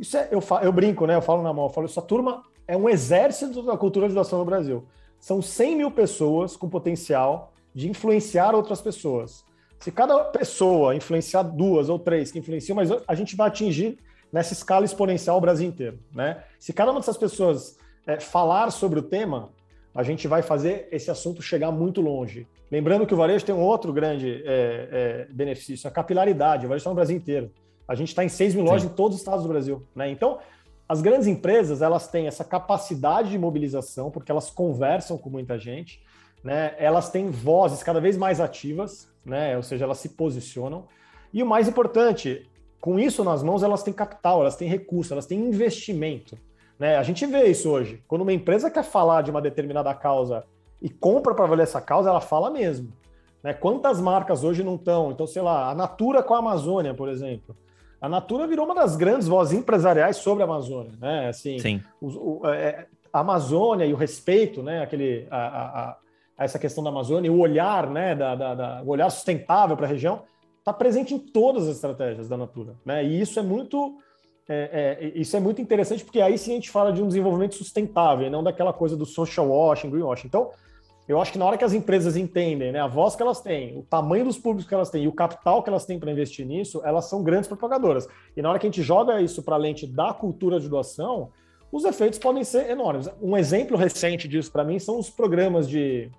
Isso 0.00 0.16
é, 0.16 0.28
eu, 0.30 0.42
eu 0.62 0.72
brinco, 0.72 1.06
né? 1.06 1.14
Eu 1.14 1.22
falo 1.22 1.42
na 1.42 1.52
mão, 1.52 1.66
eu 1.66 1.70
falo, 1.70 1.86
essa 1.86 2.02
turma 2.02 2.42
é 2.66 2.76
um 2.76 2.88
exército 2.88 3.62
da 3.62 3.76
cultura 3.76 4.08
de 4.08 4.14
doação 4.14 4.38
no 4.38 4.44
Brasil. 4.44 4.84
São 5.18 5.40
100 5.40 5.76
mil 5.76 5.90
pessoas 5.90 6.56
com 6.56 6.68
potencial 6.68 7.52
de 7.74 7.88
influenciar 7.88 8.54
outras 8.54 8.80
pessoas. 8.80 9.44
Se 9.78 9.90
cada 9.90 10.24
pessoa 10.24 10.94
influenciar 10.94 11.42
duas 11.42 11.88
ou 11.88 11.98
três 11.98 12.30
que 12.30 12.38
influenciam, 12.38 12.76
mas 12.76 12.90
a 13.06 13.14
gente 13.14 13.36
vai 13.36 13.48
atingir 13.48 13.98
nessa 14.32 14.52
escala 14.52 14.84
exponencial 14.84 15.36
o 15.36 15.40
Brasil 15.40 15.68
inteiro, 15.68 15.98
né? 16.12 16.42
Se 16.58 16.72
cada 16.72 16.90
uma 16.90 17.00
dessas 17.00 17.16
pessoas 17.16 17.78
é, 18.06 18.18
falar 18.18 18.70
sobre 18.70 18.98
o 18.98 19.02
tema, 19.02 19.50
a 19.94 20.02
gente 20.02 20.26
vai 20.26 20.42
fazer 20.42 20.88
esse 20.90 21.10
assunto 21.10 21.40
chegar 21.40 21.70
muito 21.70 22.00
longe. 22.00 22.46
Lembrando 22.70 23.06
que 23.06 23.14
o 23.14 23.16
varejo 23.16 23.44
tem 23.44 23.54
um 23.54 23.60
outro 23.60 23.92
grande 23.92 24.42
é, 24.44 24.88
é, 24.90 25.26
benefício, 25.30 25.86
a 25.88 25.90
capilaridade. 25.90 26.66
O 26.66 26.68
varejo 26.68 26.80
está 26.80 26.90
no 26.90 26.96
Brasil 26.96 27.16
inteiro. 27.16 27.52
A 27.86 27.94
gente 27.94 28.08
está 28.08 28.24
em 28.24 28.28
6 28.28 28.54
mil 28.54 28.64
lojas 28.64 28.82
Sim. 28.82 28.88
em 28.88 28.92
todos 28.92 29.16
os 29.16 29.20
estados 29.20 29.42
do 29.42 29.48
Brasil. 29.48 29.82
Né? 29.94 30.10
Então, 30.10 30.38
as 30.88 31.00
grandes 31.00 31.26
empresas 31.26 31.80
elas 31.82 32.08
têm 32.08 32.26
essa 32.26 32.44
capacidade 32.44 33.30
de 33.30 33.38
mobilização, 33.38 34.10
porque 34.10 34.30
elas 34.30 34.50
conversam 34.50 35.16
com 35.16 35.30
muita 35.30 35.58
gente, 35.58 36.02
né? 36.42 36.74
elas 36.78 37.10
têm 37.10 37.30
vozes 37.30 37.82
cada 37.82 38.00
vez 38.00 38.16
mais 38.16 38.40
ativas, 38.40 39.08
né? 39.24 39.56
ou 39.56 39.62
seja, 39.62 39.84
elas 39.84 39.98
se 39.98 40.10
posicionam. 40.10 40.86
E 41.32 41.42
o 41.42 41.46
mais 41.46 41.66
importante, 41.66 42.48
com 42.80 42.98
isso 42.98 43.24
nas 43.24 43.42
mãos, 43.42 43.62
elas 43.62 43.82
têm 43.82 43.94
capital, 43.94 44.42
elas 44.42 44.56
têm 44.56 44.68
recurso, 44.68 45.14
elas 45.14 45.26
têm 45.26 45.40
investimento. 45.40 46.36
Né? 46.78 46.96
A 46.96 47.02
gente 47.02 47.24
vê 47.24 47.46
isso 47.46 47.70
hoje. 47.70 48.02
Quando 48.06 48.22
uma 48.22 48.32
empresa 48.32 48.70
quer 48.70 48.84
falar 48.84 49.22
de 49.22 49.30
uma 49.30 49.40
determinada 49.40 49.92
causa 49.94 50.44
e 50.82 50.90
compra 50.90 51.34
para 51.34 51.46
valer 51.46 51.62
essa 51.62 51.80
causa, 51.80 52.10
ela 52.10 52.20
fala 52.20 52.50
mesmo. 52.50 52.92
Né? 53.42 53.54
Quantas 53.54 54.00
marcas 54.00 54.44
hoje 54.44 54.62
não 54.62 54.74
estão? 54.74 55.10
Então, 55.10 55.26
sei 55.26 55.40
lá, 55.40 55.70
a 55.70 55.74
Natura 55.74 56.22
com 56.22 56.34
a 56.34 56.38
Amazônia, 56.38 56.92
por 56.92 57.08
exemplo. 57.08 57.56
A 58.04 58.08
Natura 58.08 58.46
virou 58.46 58.66
uma 58.66 58.74
das 58.74 58.96
grandes 58.96 59.26
vozes 59.26 59.58
empresariais 59.58 60.18
sobre 60.18 60.42
a 60.42 60.46
Amazônia. 60.46 60.92
Né? 61.00 61.28
Assim, 61.28 61.58
Sim. 61.58 61.80
O, 61.98 62.42
o, 62.42 62.48
é, 62.50 62.86
a 63.10 63.20
Amazônia 63.20 63.86
e 63.86 63.94
o 63.94 63.96
respeito, 63.96 64.62
né? 64.62 64.82
Aquele, 64.82 65.26
a, 65.30 65.38
a, 65.38 65.90
a, 65.90 65.96
essa 66.44 66.58
questão 66.58 66.84
da 66.84 66.90
Amazônia, 66.90 67.32
o 67.32 67.38
olhar, 67.38 67.88
né? 67.88 68.14
Da, 68.14 68.34
da, 68.34 68.54
da 68.54 68.82
o 68.82 68.90
olhar 68.90 69.08
sustentável 69.08 69.74
para 69.74 69.86
a 69.86 69.88
região, 69.88 70.20
está 70.58 70.70
presente 70.70 71.14
em 71.14 71.18
todas 71.18 71.66
as 71.66 71.76
estratégias 71.76 72.28
da 72.28 72.36
Natura. 72.36 72.74
Né? 72.84 73.02
E 73.06 73.22
isso 73.22 73.38
é 73.38 73.42
muito 73.42 73.96
é, 74.46 74.98
é, 75.00 75.18
isso 75.18 75.34
é 75.34 75.40
muito 75.40 75.62
interessante 75.62 76.04
porque 76.04 76.20
aí 76.20 76.36
sim 76.36 76.52
a 76.52 76.54
gente 76.56 76.70
fala 76.70 76.92
de 76.92 77.02
um 77.02 77.08
desenvolvimento 77.08 77.54
sustentável, 77.54 78.26
e 78.26 78.30
não 78.30 78.42
daquela 78.42 78.74
coisa 78.74 78.98
do 78.98 79.06
social 79.06 79.48
washing, 79.48 79.88
greenwashing. 79.88 80.26
Então, 80.26 80.50
eu 81.06 81.20
acho 81.20 81.32
que 81.32 81.38
na 81.38 81.44
hora 81.44 81.58
que 81.58 81.64
as 81.64 81.74
empresas 81.74 82.16
entendem 82.16 82.72
né, 82.72 82.80
a 82.80 82.86
voz 82.86 83.14
que 83.14 83.22
elas 83.22 83.40
têm, 83.40 83.76
o 83.78 83.82
tamanho 83.82 84.24
dos 84.24 84.38
públicos 84.38 84.66
que 84.66 84.74
elas 84.74 84.88
têm 84.88 85.04
e 85.04 85.08
o 85.08 85.12
capital 85.12 85.62
que 85.62 85.68
elas 85.68 85.84
têm 85.84 85.98
para 85.98 86.10
investir 86.10 86.46
nisso, 86.46 86.80
elas 86.84 87.06
são 87.06 87.22
grandes 87.22 87.46
propagadoras. 87.46 88.08
E 88.34 88.40
na 88.40 88.48
hora 88.48 88.58
que 88.58 88.66
a 88.66 88.70
gente 88.70 88.82
joga 88.82 89.20
isso 89.20 89.42
para 89.42 89.54
a 89.54 89.58
lente 89.58 89.86
da 89.86 90.14
cultura 90.14 90.58
de 90.58 90.68
doação, 90.68 91.30
os 91.70 91.84
efeitos 91.84 92.18
podem 92.18 92.42
ser 92.42 92.70
enormes. 92.70 93.10
Um 93.20 93.36
exemplo 93.36 93.76
recente 93.76 94.26
disso 94.26 94.50
para 94.50 94.64
mim 94.64 94.78
são 94.78 94.98
os 94.98 95.10
programas 95.10 95.68
de 95.68 96.10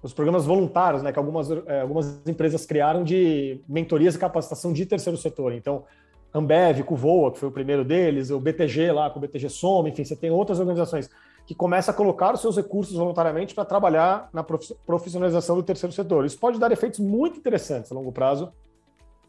os 0.00 0.12
programas 0.12 0.44
voluntários, 0.44 1.02
né, 1.02 1.10
que 1.10 1.18
algumas, 1.18 1.50
é, 1.50 1.80
algumas 1.80 2.20
empresas 2.26 2.66
criaram 2.66 3.02
de 3.02 3.58
mentorias 3.66 4.14
e 4.14 4.18
capacitação 4.18 4.70
de 4.70 4.84
terceiro 4.84 5.16
setor. 5.16 5.54
Então, 5.54 5.84
Ambev 6.32 6.82
com 6.82 6.92
o 6.92 6.96
Voa, 6.96 7.32
que 7.32 7.38
foi 7.38 7.48
o 7.48 7.52
primeiro 7.52 7.82
deles, 7.82 8.30
o 8.30 8.38
BTG 8.38 8.92
lá 8.92 9.08
com 9.08 9.18
o 9.18 9.22
BTG 9.22 9.48
Soma, 9.48 9.88
enfim, 9.88 10.04
você 10.04 10.14
tem 10.14 10.30
outras 10.30 10.60
organizações 10.60 11.08
que 11.46 11.54
começam 11.54 11.92
a 11.92 11.96
colocar 11.96 12.34
os 12.34 12.40
seus 12.40 12.56
recursos 12.56 12.96
voluntariamente 12.96 13.54
para 13.54 13.64
trabalhar 13.64 14.30
na 14.32 14.42
profissionalização 14.42 15.56
do 15.56 15.62
terceiro 15.62 15.92
setor. 15.92 16.24
Isso 16.24 16.38
pode 16.38 16.58
dar 16.58 16.72
efeitos 16.72 17.00
muito 17.00 17.38
interessantes 17.38 17.92
a 17.92 17.94
longo 17.94 18.12
prazo 18.12 18.52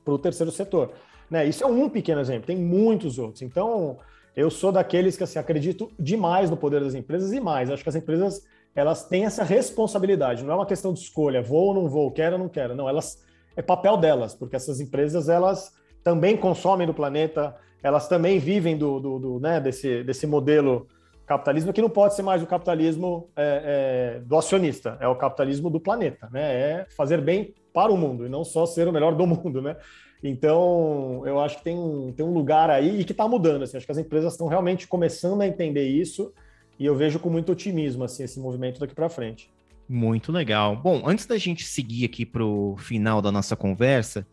para 0.03 0.13
o 0.13 0.19
terceiro 0.19 0.51
setor. 0.51 0.91
Né? 1.29 1.45
Isso 1.45 1.63
é 1.63 1.67
um 1.67 1.89
pequeno 1.89 2.22
exemplo, 2.22 2.48
tem 2.48 2.57
muitos 2.57 3.19
outros. 3.19 3.41
Então, 3.41 3.98
eu 4.36 4.50
sou 4.50 4.72
daqueles 4.72 5.17
que 5.17 5.24
assim, 5.24 5.39
acredito 5.39 5.91
demais 6.00 6.50
no 6.50 6.55
poder 6.55 6.81
das 6.81 6.93
empresas 6.93 7.34
e 7.34 7.39
mais. 7.39 7.69
Acho 7.69 7.84
que 7.84 7.89
as 7.89 7.95
empresas 7.95 8.45
elas 8.74 9.07
têm 9.07 9.25
essa 9.25 9.43
responsabilidade. 9.43 10.43
Não 10.43 10.53
é 10.53 10.55
uma 10.55 10.65
questão 10.65 10.93
de 10.93 11.00
escolha, 11.00 11.41
vou 11.41 11.67
ou 11.67 11.74
não 11.74 11.89
vou, 11.89 12.12
quero 12.12 12.34
ou 12.34 12.39
não 12.39 12.50
quero. 12.50 12.75
Não, 12.75 12.88
elas 12.88 13.24
é 13.55 13.62
papel 13.62 13.98
delas, 13.98 14.36
porque 14.36 14.55
essas 14.55 14.81
empresas 14.81 15.29
elas 15.29 15.74
também 16.03 16.36
consomem 16.36 16.86
do 16.86 16.93
planeta, 16.93 17.55
elas 17.81 18.07
também 18.07 18.38
vivem 18.38 18.77
do, 18.77 19.00
do, 19.00 19.19
do 19.19 19.39
né, 19.39 19.60
desse, 19.60 20.03
desse 20.03 20.27
modelo 20.27 20.88
capitalismo 21.25 21.74
que 21.74 21.82
não 21.82 21.89
pode 21.89 22.15
ser 22.15 22.22
mais 22.22 22.41
o 22.44 22.48
capitalismo 22.48 23.29
é, 23.36 24.17
é, 24.17 24.20
do 24.20 24.38
acionista, 24.38 24.98
é 25.00 25.08
o 25.08 25.15
capitalismo 25.15 25.70
do 25.70 25.79
planeta, 25.79 26.29
né? 26.32 26.53
É 26.53 26.86
fazer 26.96 27.22
bem 27.22 27.53
para 27.74 27.91
o 27.91 27.98
mundo 27.98 28.25
e 28.25 28.29
não 28.29 28.44
só 28.44 28.65
ser 28.65 28.88
o 28.88 28.94
melhor 28.94 29.15
do 29.15 29.25
mundo, 29.27 29.62
né? 29.62 29.75
Então, 30.24 31.22
eu 31.25 31.39
acho 31.39 31.58
que 31.58 31.63
tem 31.63 31.77
um, 31.77 32.12
tem 32.12 32.25
um 32.25 32.34
lugar 32.34 32.70
aí 32.70 33.01
e 33.01 33.03
que 33.03 33.12
está 33.12 33.27
mudando. 33.27 33.63
Assim, 33.63 33.77
acho 33.77 33.86
que 33.86 33.91
as 33.91 33.98
empresas 33.98 34.34
estão 34.34 34.48
realmente 34.48 34.88
começando 34.88 35.41
a 35.41 35.48
entender 35.48 35.88
isso 35.88 36.34
e 36.79 36.86
eu 36.86 36.96
vejo 36.96 37.20
com 37.20 37.29
muito 37.29 37.51
otimismo 37.51 38.03
assim, 38.03 38.24
esse 38.24 38.39
movimento 38.39 38.79
daqui 38.79 38.96
para 38.96 39.10
frente. 39.10 39.51
Muito 39.88 40.32
legal. 40.32 40.75
Bom, 40.75 41.03
antes 41.05 41.25
da 41.25 41.38
gente 41.38 41.63
seguir 41.63 42.05
aqui 42.05 42.25
para 42.25 42.44
o 42.44 42.75
final 42.77 43.22
da 43.22 43.32
nossa 43.32 43.55
conversa, 43.55 44.25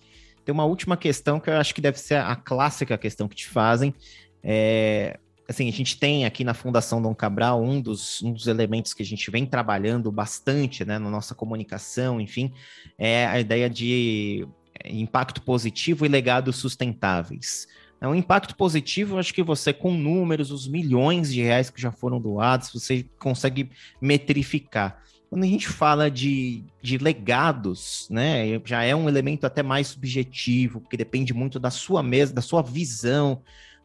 tem 0.44 0.52
uma 0.52 0.64
última 0.64 0.96
questão 0.96 1.38
que 1.38 1.50
eu 1.50 1.54
acho 1.54 1.74
que 1.74 1.80
deve 1.80 1.98
ser 1.98 2.16
a 2.16 2.34
clássica 2.34 2.96
questão 2.96 3.28
que 3.28 3.36
te 3.36 3.48
fazem. 3.48 3.94
É, 4.42 5.18
assim, 5.48 5.68
a 5.68 5.72
gente 5.72 5.98
tem 5.98 6.24
aqui 6.24 6.44
na 6.44 6.54
Fundação 6.54 7.00
Dom 7.00 7.14
Cabral 7.14 7.62
um 7.62 7.80
dos, 7.80 8.22
um 8.22 8.32
dos 8.32 8.46
elementos 8.46 8.94
que 8.94 9.02
a 9.02 9.06
gente 9.06 9.30
vem 9.30 9.44
trabalhando 9.44 10.10
bastante 10.10 10.84
né, 10.84 10.98
na 10.98 11.10
nossa 11.10 11.34
comunicação, 11.34 12.20
enfim, 12.20 12.52
é 12.98 13.26
a 13.26 13.40
ideia 13.40 13.68
de 13.68 14.46
é, 14.82 14.92
impacto 14.92 15.42
positivo 15.42 16.06
e 16.06 16.08
legados 16.08 16.56
sustentáveis. 16.56 17.66
É 18.00 18.08
um 18.08 18.14
impacto 18.14 18.56
positivo, 18.56 19.16
acho 19.16 19.32
que 19.32 19.44
você, 19.44 19.72
com 19.72 19.94
números, 19.94 20.50
os 20.50 20.66
milhões 20.66 21.32
de 21.32 21.40
reais 21.40 21.70
que 21.70 21.80
já 21.80 21.92
foram 21.92 22.20
doados, 22.20 22.72
você 22.72 23.06
consegue 23.18 23.70
metrificar. 24.00 25.00
Quando 25.30 25.44
a 25.44 25.46
gente 25.46 25.68
fala 25.68 26.10
de, 26.10 26.64
de 26.82 26.98
legados, 26.98 28.08
né, 28.10 28.60
já 28.64 28.82
é 28.82 28.94
um 28.94 29.08
elemento 29.08 29.46
até 29.46 29.62
mais 29.62 29.86
subjetivo, 29.86 30.80
porque 30.80 30.96
depende 30.96 31.32
muito 31.32 31.60
da 31.60 31.70
sua 31.70 32.02
mesa, 32.02 32.34
da 32.34 32.42
sua 32.42 32.60
visão, 32.60 33.40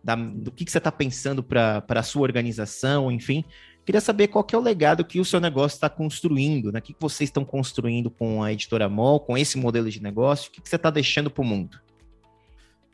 da, 0.08 0.15
do 0.15 0.54
que, 0.54 0.63
que 0.63 0.72
você 0.72 0.78
está 0.78 0.89
pensando 0.89 1.43
para 1.43 1.84
a 1.86 2.04
sua 2.04 2.22
organização, 2.22 3.12
enfim. 3.12 3.43
Queria 3.86 4.00
saber 4.00 4.30
qual 4.30 4.41
que 4.41 4.56
é 4.56 4.58
o 4.58 4.62
legado 4.62 5.04
que 5.04 5.20
o 5.20 5.26
seu 5.26 5.41
negócio 5.41 5.76
está 5.76 5.89
construindo, 5.89 6.72
né? 6.72 6.80
O 6.80 6.82
que, 6.82 6.93
que 6.93 7.02
vocês 7.02 7.28
estão 7.28 7.43
construindo 7.43 8.10
com 8.10 8.41
a 8.41 8.54
editora 8.54 8.88
MOL, 8.88 9.20
com 9.20 9.38
esse 9.38 9.58
modelo 9.58 9.89
de 9.89 10.02
negócio, 10.02 10.48
o 10.48 10.52
que, 10.54 10.62
que 10.62 10.70
você 10.70 10.78
está 10.78 10.89
deixando 10.89 11.30
para 11.30 11.41
o 11.41 11.46
mundo? 11.46 11.78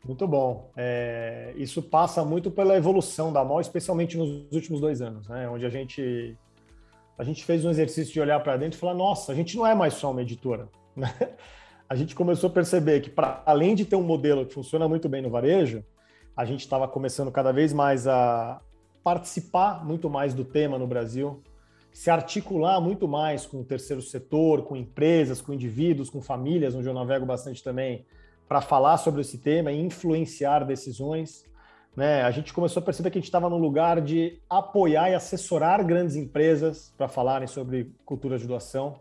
Muito 0.04 0.26
bom. 0.26 0.72
É, 0.76 1.54
isso 1.56 1.80
passa 1.80 2.24
muito 2.24 2.50
pela 2.50 2.76
evolução 2.76 3.32
da 3.32 3.44
MOL, 3.44 3.60
especialmente 3.60 4.16
nos 4.16 4.50
últimos 4.50 4.80
dois 4.80 5.00
anos, 5.00 5.28
né? 5.28 5.48
onde 5.48 5.64
a 5.64 5.70
gente 5.70 6.36
a 7.16 7.22
gente 7.22 7.44
fez 7.44 7.64
um 7.64 7.70
exercício 7.70 8.12
de 8.12 8.20
olhar 8.20 8.40
para 8.40 8.56
dentro 8.56 8.76
e 8.76 8.80
falar: 8.80 8.94
nossa, 8.94 9.30
a 9.30 9.34
gente 9.36 9.56
não 9.56 9.64
é 9.64 9.72
mais 9.72 9.94
só 9.94 10.10
uma 10.10 10.22
editora. 10.22 10.68
Né? 10.96 11.08
A 11.86 11.94
gente 11.94 12.14
começou 12.14 12.48
a 12.48 12.52
perceber 12.52 13.02
que, 13.02 13.10
para 13.10 13.42
além 13.44 13.74
de 13.74 13.84
ter 13.84 13.94
um 13.94 14.02
modelo 14.02 14.46
que 14.46 14.54
funciona 14.54 14.88
muito 14.88 15.06
bem 15.06 15.20
no 15.20 15.28
varejo, 15.28 15.84
a 16.36 16.44
gente 16.44 16.60
estava 16.60 16.88
começando 16.88 17.30
cada 17.30 17.52
vez 17.52 17.72
mais 17.72 18.06
a 18.06 18.60
participar 19.02 19.84
muito 19.84 20.08
mais 20.08 20.34
do 20.34 20.44
tema 20.44 20.78
no 20.78 20.86
Brasil, 20.86 21.42
se 21.92 22.10
articular 22.10 22.80
muito 22.80 23.06
mais 23.06 23.46
com 23.46 23.60
o 23.60 23.64
terceiro 23.64 24.02
setor, 24.02 24.62
com 24.64 24.74
empresas, 24.74 25.40
com 25.40 25.52
indivíduos, 25.52 26.10
com 26.10 26.20
famílias, 26.20 26.74
onde 26.74 26.88
eu 26.88 26.94
navego 26.94 27.24
bastante 27.24 27.62
também, 27.62 28.04
para 28.48 28.60
falar 28.60 28.96
sobre 28.96 29.20
esse 29.20 29.38
tema 29.38 29.70
e 29.70 29.80
influenciar 29.80 30.64
decisões. 30.64 31.44
Né? 31.96 32.22
A 32.22 32.30
gente 32.30 32.52
começou 32.52 32.80
a 32.80 32.84
perceber 32.84 33.10
que 33.10 33.18
a 33.18 33.20
gente 33.20 33.28
estava 33.28 33.48
no 33.48 33.58
lugar 33.58 34.00
de 34.00 34.40
apoiar 34.50 35.10
e 35.10 35.14
assessorar 35.14 35.84
grandes 35.84 36.16
empresas 36.16 36.92
para 36.96 37.06
falarem 37.06 37.46
sobre 37.46 37.92
cultura 38.04 38.38
de 38.38 38.46
doação, 38.46 38.96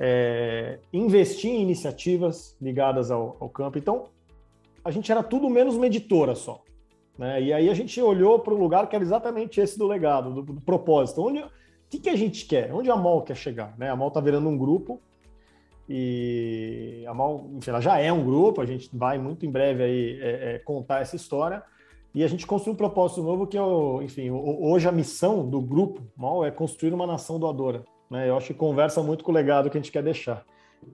é, 0.00 0.78
investir 0.92 1.50
em 1.50 1.62
iniciativas 1.62 2.56
ligadas 2.60 3.10
ao, 3.10 3.36
ao, 3.38 3.48
campo. 3.48 3.78
Então, 3.78 4.06
a 4.84 4.90
gente 4.90 5.10
era 5.10 5.22
tudo 5.22 5.48
menos 5.48 5.76
uma 5.76 5.86
editora 5.86 6.34
só. 6.34 6.62
Né? 7.18 7.42
E 7.42 7.52
aí 7.52 7.68
a 7.68 7.74
gente 7.74 8.00
olhou 8.00 8.38
para 8.38 8.54
um 8.54 8.58
lugar 8.58 8.88
que 8.88 8.96
era 8.96 9.04
exatamente 9.04 9.60
esse 9.60 9.78
do 9.78 9.86
legado, 9.86 10.30
do, 10.34 10.42
do 10.42 10.60
propósito. 10.60 11.22
Onde, 11.22 11.40
o 11.40 11.50
que, 11.88 11.98
que 11.98 12.08
a 12.08 12.16
gente 12.16 12.46
quer? 12.46 12.72
Onde 12.72 12.90
a 12.90 12.96
MOL 12.96 13.22
quer 13.22 13.36
chegar? 13.36 13.74
Né? 13.78 13.90
A 13.90 13.96
MOL 13.96 14.08
está 14.08 14.20
virando 14.20 14.48
um 14.48 14.56
grupo 14.56 15.00
e 15.88 17.04
a 17.06 17.12
MOL, 17.12 17.50
enfim, 17.54 17.70
ela 17.70 17.80
já 17.80 17.98
é 17.98 18.12
um 18.12 18.24
grupo, 18.24 18.60
a 18.60 18.66
gente 18.66 18.88
vai 18.92 19.18
muito 19.18 19.44
em 19.44 19.50
breve 19.50 19.82
aí 19.82 20.20
é, 20.20 20.54
é, 20.54 20.58
contar 20.58 21.00
essa 21.00 21.16
história, 21.16 21.62
e 22.14 22.22
a 22.22 22.28
gente 22.28 22.46
construiu 22.46 22.74
um 22.74 22.76
propósito 22.76 23.22
novo 23.22 23.46
que, 23.46 23.58
é, 23.58 23.60
enfim, 24.02 24.30
hoje 24.30 24.86
a 24.86 24.92
missão 24.92 25.48
do 25.48 25.60
grupo 25.60 26.02
MOL 26.16 26.44
é 26.44 26.50
construir 26.50 26.92
uma 26.92 27.06
nação 27.06 27.38
doadora. 27.38 27.84
Né? 28.10 28.28
Eu 28.28 28.36
acho 28.36 28.48
que 28.48 28.54
conversa 28.54 29.02
muito 29.02 29.24
com 29.24 29.32
o 29.32 29.34
legado 29.34 29.70
que 29.70 29.76
a 29.76 29.80
gente 29.80 29.92
quer 29.92 30.02
deixar. 30.02 30.44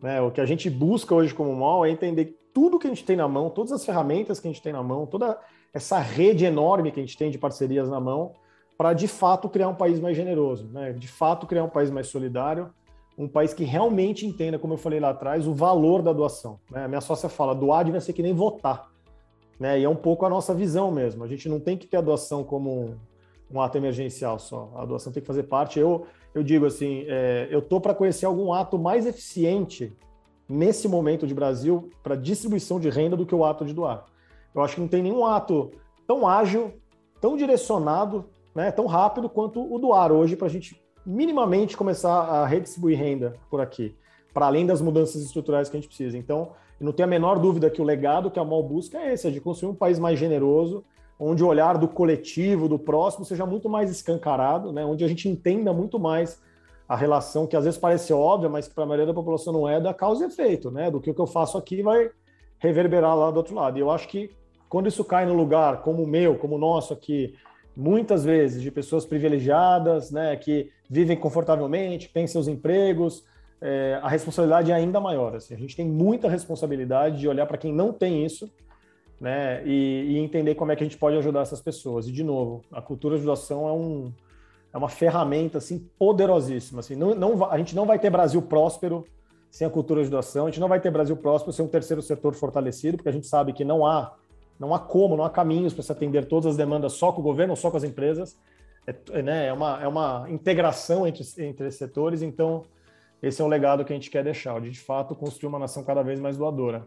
Né? 0.03 0.21
O 0.21 0.31
que 0.31 0.41
a 0.41 0.47
gente 0.47 0.71
busca 0.71 1.15
hoje 1.15 1.35
como 1.35 1.53
MOL 1.55 1.85
é 1.85 1.91
entender 1.91 2.37
tudo 2.59 2.77
que 2.77 2.89
a 2.89 2.91
gente 2.91 3.05
tem 3.05 3.15
na 3.15 3.29
mão, 3.29 3.49
todas 3.49 3.71
as 3.71 3.85
ferramentas 3.85 4.41
que 4.41 4.49
a 4.49 4.51
gente 4.51 4.61
tem 4.61 4.73
na 4.73 4.83
mão, 4.83 5.07
toda 5.07 5.39
essa 5.73 6.01
rede 6.01 6.45
enorme 6.45 6.91
que 6.91 6.99
a 6.99 7.03
gente 7.05 7.17
tem 7.17 7.31
de 7.31 7.39
parcerias 7.39 7.89
na 7.89 8.01
mão, 8.01 8.33
para 8.77 8.93
de 8.95 9.07
fato 9.07 9.49
criar 9.49 9.69
um 9.69 9.77
país 9.77 10.01
mais 10.01 10.17
generoso, 10.17 10.67
né? 10.73 10.93
de 10.93 11.07
fato 11.07 11.47
criar 11.47 11.63
um 11.63 11.69
país 11.69 11.89
mais 11.89 12.09
solidário, 12.09 12.69
um 13.17 13.29
país 13.29 13.55
que 13.55 13.63
realmente 13.63 14.27
entenda, 14.27 14.59
como 14.59 14.75
eu 14.75 14.77
falei 14.77 14.99
lá 14.99 15.11
atrás, 15.11 15.47
o 15.47 15.55
valor 15.55 16.03
da 16.03 16.13
doação. 16.13 16.59
Né? 16.69 16.89
Minha 16.89 17.01
sócia 17.01 17.29
fala: 17.29 17.55
doar 17.55 17.85
deve 17.85 18.01
ser 18.01 18.13
que 18.13 18.23
nem 18.23 18.35
votar. 18.35 18.91
Né? 19.59 19.79
E 19.79 19.85
é 19.85 19.89
um 19.89 19.95
pouco 19.95 20.27
a 20.27 20.29
nossa 20.29 20.53
visão 20.53 20.91
mesmo. 20.91 21.23
A 21.23 21.29
gente 21.29 21.49
não 21.49 21.61
tem 21.61 21.77
que 21.77 21.87
ter 21.87 21.99
a 21.99 22.01
doação 22.01 22.43
como 22.43 22.71
um, 22.73 22.97
um 23.53 23.61
ato 23.61 23.79
emergencial 23.79 24.37
só. 24.41 24.73
A 24.75 24.85
doação 24.85 25.13
tem 25.13 25.21
que 25.21 25.27
fazer 25.29 25.45
parte. 25.45 25.79
Eu, 25.79 26.07
eu 26.35 26.43
digo 26.43 26.67
assim, 26.67 27.05
é, 27.07 27.47
eu 27.53 27.63
tô 27.63 27.81
para 27.81 27.95
conhecer 27.95 28.27
algum 28.27 28.53
ato 28.53 28.77
mais 28.77 29.07
eficiente 29.07 29.97
nesse 30.49 30.89
momento 30.89 31.27
de 31.27 31.35
Brasil 31.35 31.91
para 32.03 32.17
distribuição 32.17 32.81
de 32.81 32.89
renda 32.89 33.17
do 33.17 33.27
que 33.27 33.35
o 33.35 33.45
ato 33.45 33.65
de 33.65 33.75
doar. 33.75 34.07
Eu 34.55 34.63
acho 34.63 34.75
que 34.75 34.81
não 34.81 34.89
tem 34.89 35.03
nenhum 35.03 35.27
ato 35.27 35.71
tão 36.07 36.27
ágil, 36.27 36.73
tão 37.21 37.37
direcionado, 37.37 38.25
né, 38.55 38.71
tão 38.71 38.87
rápido 38.87 39.29
quanto 39.29 39.73
o 39.73 39.79
doar 39.79 40.11
hoje 40.11 40.37
para 40.37 40.47
a 40.47 40.51
gente 40.51 40.83
minimamente 41.05 41.77
começar 41.77 42.13
a 42.13 42.47
redistribuir 42.47 42.99
renda 42.99 43.35
por 43.51 43.61
aqui, 43.61 43.95
para 44.33 44.47
além 44.47 44.67
das 44.67 44.81
mudanças 44.81 45.23
estruturais 45.23 45.69
que 45.69 45.77
a 45.77 45.81
gente 45.81 45.89
precisa. 45.89 46.17
Então, 46.17 46.53
não 46.81 46.93
tenho 46.93 47.07
a 47.07 47.11
menor 47.11 47.39
dúvida 47.39 47.71
que 47.71 47.81
o 47.81 47.85
legado 47.85 48.31
que 48.31 48.39
a 48.39 48.45
MOL 48.45 48.63
busca 48.63 48.99
é 48.99 49.13
esse, 49.13 49.27
é 49.27 49.31
de 49.31 49.41
construir 49.41 49.73
um 49.73 49.75
país 49.75 49.99
mais 49.99 50.19
generoso, 50.19 50.85
onde 51.19 51.43
o 51.43 51.47
olhar 51.47 51.77
do 51.77 51.89
coletivo, 51.89 52.69
do 52.69 52.79
próximo, 52.79 53.25
seja 53.25 53.45
muito 53.45 53.69
mais 53.69 53.91
escancarado, 53.91 54.73
né? 54.73 54.85
onde 54.85 55.05
a 55.05 55.09
gente 55.09 55.29
entenda 55.29 55.73
muito 55.73 55.99
mais 55.99 56.41
a 56.89 56.97
relação 56.97 57.47
que 57.47 57.55
às 57.55 57.65
vezes 57.65 57.79
parece 57.79 58.13
óbvia, 58.13 58.49
mas 58.49 58.67
que 58.67 58.75
para 58.75 58.85
a 58.85 58.87
maioria 58.87 59.07
da 59.07 59.13
população 59.13 59.53
não 59.53 59.69
é, 59.69 59.79
da 59.79 59.93
causa 59.93 60.25
e 60.25 60.29
efeito, 60.29 60.71
né? 60.71 60.91
do 60.91 61.01
que 61.01 61.11
o 61.11 61.15
que 61.15 61.21
eu 61.21 61.27
faço 61.27 61.59
aqui 61.59 61.83
vai 61.83 62.11
reverberar 62.59 63.15
lá 63.15 63.31
do 63.31 63.37
outro 63.37 63.55
lado. 63.55 63.77
E 63.77 63.81
eu 63.81 63.91
acho 63.91 64.09
que 64.09 64.31
quando 64.69 64.89
isso 64.89 65.05
cai 65.05 65.27
no 65.27 65.35
lugar 65.35 65.83
como 65.83 66.03
o 66.03 66.07
meu, 66.07 66.37
como 66.37 66.57
o 66.57 66.59
nosso 66.59 66.95
aqui, 66.95 67.35
muitas 67.77 68.25
vezes, 68.25 68.63
de 68.63 68.71
pessoas 68.71 69.05
privilegiadas, 69.05 70.11
né, 70.11 70.35
que 70.37 70.71
vivem 70.89 71.17
confortavelmente, 71.17 72.09
têm 72.13 72.27
seus 72.27 72.49
empregos, 72.49 73.25
é, 73.61 73.99
a 74.03 74.09
responsabilidade 74.09 74.73
é 74.73 74.75
ainda 74.75 74.99
maior. 74.99 75.37
Assim. 75.37 75.55
A 75.55 75.59
gente 75.59 75.77
tem 75.77 75.87
muita 75.87 76.29
responsabilidade 76.29 77.19
de 77.19 77.29
olhar 77.29 77.47
para 77.47 77.59
quem 77.59 77.73
não 77.73 77.93
tem 77.93 78.25
isso 78.25 78.51
né, 79.21 79.63
e, 79.67 80.13
e, 80.13 80.19
entender 80.19 80.55
como 80.55 80.73
é 80.73 80.77
que 80.77 80.83
a 80.83 80.87
gente 80.87 80.99
pode 80.99 81.17
ajudar 81.19 81.43
essas 81.43 81.61
pessoas. 81.61 82.09
E, 82.09 82.13
de 82.13 82.25
novo, 82.25 82.63
a 82.73 82.81
cultura 82.81 83.19
de 83.19 83.25
doação 83.25 83.69
é, 83.69 83.73
um, 83.73 84.13
é 84.73 84.77
uma 84.77 84.89
ferramenta 84.89 85.59
assim, 85.59 85.89
poderosíssima. 85.99 86.81
Assim. 86.81 86.95
Não, 86.95 87.15
não, 87.15 87.45
a 87.51 87.59
gente 87.59 87.75
não 87.75 87.87
vai 87.87 87.99
ter 87.99 88.11
Brasil 88.11 88.41
próspero 88.43 89.05
sem 89.51 89.67
a 89.67 89.71
cultura 89.71 90.05
de 90.05 90.11
doação, 90.11 90.47
a 90.47 90.51
gente 90.51 90.61
não 90.61 90.69
vai 90.69 90.79
ter 90.79 90.91
Brasil 90.91 91.17
próspero 91.17 91.53
sem 91.53 91.65
um 91.65 91.69
terceiro 91.69 92.03
setor 92.03 92.35
fortalecido, 92.35 92.99
porque 92.99 93.09
a 93.09 93.13
gente 93.13 93.27
sabe 93.27 93.53
que 93.55 93.65
não 93.65 93.87
há, 93.87 94.15
não 94.61 94.75
há 94.75 94.79
como, 94.79 95.17
não 95.17 95.25
há 95.25 95.31
caminhos 95.31 95.73
para 95.73 95.83
se 95.83 95.91
atender 95.91 96.27
todas 96.27 96.47
as 96.47 96.57
demandas 96.57 96.93
só 96.93 97.13
com 97.13 97.21
o 97.21 97.25
governo 97.25 97.53
ou 97.53 97.57
só 97.57 97.71
com 97.71 97.77
as 97.79 97.85
empresas. 97.85 98.37
É, 98.87 99.23
né, 99.23 99.47
é, 99.47 99.53
uma, 99.53 99.83
é 99.83 99.89
uma 99.89 100.27
integração 100.29 101.07
entre, 101.07 101.25
entre 101.39 101.71
setores, 101.71 102.23
então 102.23 102.65
esse 103.23 103.41
é 103.41 103.45
o 103.45 103.49
legado 103.49 103.85
que 103.85 103.93
a 103.93 103.97
gente 103.97 104.11
quer 104.11 104.23
deixar, 104.23 104.61
de 104.61 104.71
de 104.71 104.81
fato 104.81 105.15
construir 105.15 105.49
uma 105.49 105.59
nação 105.59 105.83
cada 105.83 106.03
vez 106.03 106.21
mais 106.21 106.37
doadora. 106.37 106.87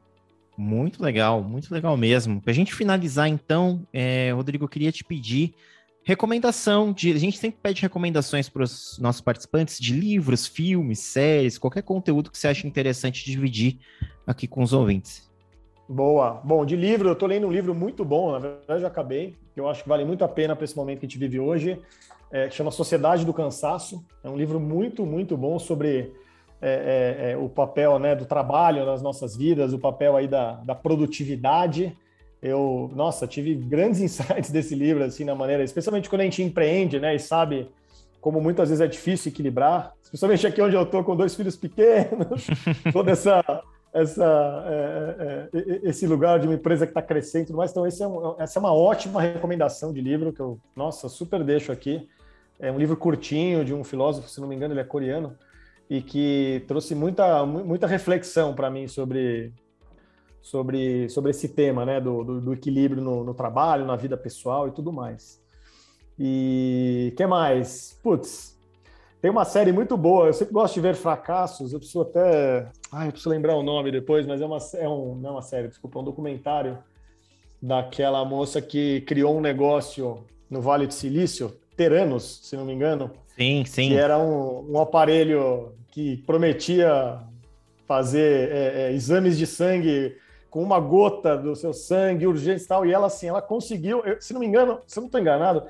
Muito 0.58 1.02
legal, 1.02 1.42
muito 1.44 1.74
legal 1.74 1.96
mesmo. 1.98 2.42
Para 2.42 2.52
a 2.52 2.56
gente 2.56 2.74
finalizar, 2.74 3.28
então, 3.28 3.82
é, 3.92 4.32
Rodrigo, 4.32 4.66
eu 4.66 4.70
queria 4.70 4.92
te 4.92 5.04
pedir 5.04 5.54
recomendação 6.04 6.92
de. 6.92 7.12
A 7.12 7.18
gente 7.18 7.38
sempre 7.38 7.60
pede 7.62 7.82
recomendações 7.82 8.50
para 8.50 8.64
os 8.64 8.98
nossos 9.00 9.22
participantes 9.22 9.80
de 9.80 9.94
livros, 9.94 10.48
filmes, 10.48 11.00
séries, 11.00 11.58
qualquer 11.58 11.84
conteúdo 11.84 12.32
que 12.32 12.38
você 12.38 12.48
acha 12.48 12.68
interessante 12.68 13.26
dividir 13.26 13.78
aqui 14.26 14.48
com 14.48 14.64
os 14.64 14.74
ouvintes. 14.74 15.30
Boa. 15.88 16.42
Bom, 16.44 16.66
de 16.66 16.76
livro, 16.76 17.10
eu 17.10 17.14
estou 17.14 17.28
lendo 17.28 17.48
um 17.48 17.52
livro 17.52 17.76
muito 17.76 18.06
bom, 18.06 18.32
na 18.32 18.40
verdade 18.40 18.82
já 18.82 18.88
acabei, 18.88 19.36
que 19.54 19.60
eu 19.60 19.68
acho 19.68 19.84
que 19.84 19.90
vale 19.90 20.06
muito 20.06 20.24
a 20.24 20.28
pena 20.28 20.56
para 20.56 20.64
esse 20.64 20.76
momento 20.76 21.00
que 21.00 21.06
a 21.06 21.10
gente 21.10 21.20
vive 21.20 21.38
hoje, 21.38 21.82
é, 22.32 22.48
que 22.48 22.56
chama 22.56 22.72
Sociedade 22.72 23.26
do 23.26 23.34
Cansaço. 23.34 24.02
É 24.24 24.30
um 24.30 24.38
livro 24.38 24.58
muito, 24.58 25.06
muito 25.06 25.36
bom 25.36 25.60
sobre 25.60 26.14
é, 26.62 27.28
é, 27.28 27.32
é, 27.32 27.38
o 27.38 27.50
papel 27.50 28.00
né, 28.00 28.16
do 28.16 28.26
trabalho 28.26 28.86
nas 28.86 29.02
nossas 29.02 29.36
vidas, 29.36 29.74
o 29.74 29.80
papel 29.80 30.16
aí 30.16 30.28
da, 30.28 30.54
da 30.64 30.76
produtividade. 30.76 31.98
Eu, 32.42 32.90
nossa, 32.96 33.28
tive 33.28 33.54
grandes 33.54 34.02
insights 34.02 34.50
desse 34.50 34.74
livro, 34.74 35.04
assim, 35.04 35.24
na 35.24 35.36
maneira, 35.36 35.64
especialmente 35.64 36.10
quando 36.10 36.22
a 36.22 36.24
gente 36.26 36.42
empreende, 36.42 37.00
né, 37.00 37.16
e 37.16 37.20
sabe 37.20 37.70
como 38.20 38.40
muitas 38.40 38.70
vezes 38.70 38.82
é 38.82 38.88
difícil 38.88 39.32
equilibrar, 39.32 39.94
especialmente 40.04 40.46
aqui 40.46 40.62
onde 40.62 40.76
eu 40.76 40.84
estou 40.84 41.04
com 41.04 41.16
dois 41.16 41.34
filhos 41.36 41.56
pequenos, 41.56 42.48
toda 42.94 43.12
essa, 43.12 43.44
essa, 43.94 44.66
é, 44.68 45.50
é, 45.54 45.60
é 45.60 45.90
esse 45.90 46.06
lugar 46.06 46.40
de 46.40 46.48
uma 46.48 46.54
empresa 46.54 46.86
que 46.86 46.92
está 46.92 47.02
crescendo 47.02 47.44
e 47.44 47.48
tudo 47.48 47.58
mais. 47.58 47.72
Então, 47.72 47.86
esse 47.86 48.04
é 48.04 48.08
um, 48.08 48.36
essa 48.40 48.58
é 48.58 48.60
uma 48.60 48.74
ótima 48.74 49.22
recomendação 49.22 49.92
de 49.92 50.02
livro 50.02 50.32
que 50.32 50.40
eu, 50.40 50.60
nossa, 50.76 51.10
super 51.10 51.44
deixo 51.44 51.72
aqui. 51.72 52.08
É 52.60 52.72
um 52.72 52.78
livro 52.78 52.96
curtinho 52.96 53.66
de 53.66 53.74
um 53.74 53.84
filósofo, 53.84 54.30
se 54.30 54.40
não 54.40 54.48
me 54.48 54.56
engano, 54.56 54.74
ele 54.74 54.82
é 54.82 54.84
coreano, 54.84 55.36
e 55.90 56.00
que 56.02 56.64
trouxe 56.68 56.94
muita, 56.94 57.44
muita 57.44 57.88
reflexão 57.88 58.54
para 58.54 58.70
mim 58.70 58.88
sobre, 58.88 59.52
sobre, 60.42 61.08
sobre 61.10 61.32
esse 61.32 61.50
tema, 61.50 61.86
né, 61.86 62.02
do, 62.02 62.24
do, 62.24 62.42
do 62.42 62.54
equilíbrio 62.54 63.02
no, 63.02 63.24
no, 63.24 63.34
trabalho, 63.34 63.86
na 63.86 63.96
vida 63.96 64.18
pessoal 64.18 64.68
e 64.68 64.72
tudo 64.72 64.92
mais. 64.92 65.40
E 66.20 67.14
que 67.16 67.26
mais? 67.26 67.98
Putz, 68.04 68.60
tem 69.22 69.30
uma 69.30 69.46
série 69.46 69.72
muito 69.72 69.96
boa. 69.96 70.28
Eu 70.28 70.34
sempre 70.34 70.54
gosto 70.54 70.74
de 70.74 70.82
ver 70.82 70.96
fracassos. 70.96 71.74
Eu 71.74 71.80
preciso 71.80 72.02
até, 72.02 72.68
ai, 72.92 73.08
eu 73.08 73.12
preciso 73.12 73.30
lembrar 73.30 73.56
o 73.56 73.64
nome 73.64 73.92
depois, 73.92 74.26
mas 74.26 74.42
é 74.42 74.46
uma, 74.46 74.58
é 74.76 74.90
um, 74.90 75.16
não 75.16 75.30
é 75.30 75.34
uma 75.34 75.42
série, 75.42 75.68
desculpa, 75.68 76.00
é 76.00 76.02
um 76.02 76.06
documentário 76.06 76.78
daquela 77.62 78.26
moça 78.26 78.62
que 78.62 79.02
criou 79.02 79.38
um 79.38 79.42
negócio 79.42 80.26
no 80.50 80.60
Vale 80.60 80.88
do 80.88 80.94
Silício, 80.94 81.56
Teranos, 81.78 82.42
se 82.44 82.58
não 82.58 82.66
me 82.66 82.74
engano. 82.74 83.12
Sim, 83.38 83.64
sim. 83.66 83.90
Que 83.90 83.96
era 83.96 84.18
um, 84.18 84.72
um 84.72 84.80
aparelho 84.80 85.74
que 85.92 86.18
prometia 86.18 87.20
fazer 87.88 88.50
é, 88.52 88.84
é, 88.84 88.94
exames 88.94 89.38
de 89.38 89.46
sangue 89.46 90.16
com 90.52 90.62
uma 90.62 90.82
gota 90.82 91.38
do 91.38 91.56
seu 91.56 91.74
sangue 91.74 92.28
urgente 92.28 92.64
e 92.64 92.68
tal, 92.68 92.86
e 92.86 92.92
ela 92.92 93.08
assim, 93.08 93.30
ela 93.30 93.42
conseguiu, 93.42 94.04
eu, 94.06 94.22
se 94.22 94.34
não 94.34 94.42
me 94.42 94.46
engano, 94.46 94.82
se 94.86 95.00
eu 95.00 95.02
não 95.02 95.08
estou 95.08 95.22
enganado, 95.22 95.64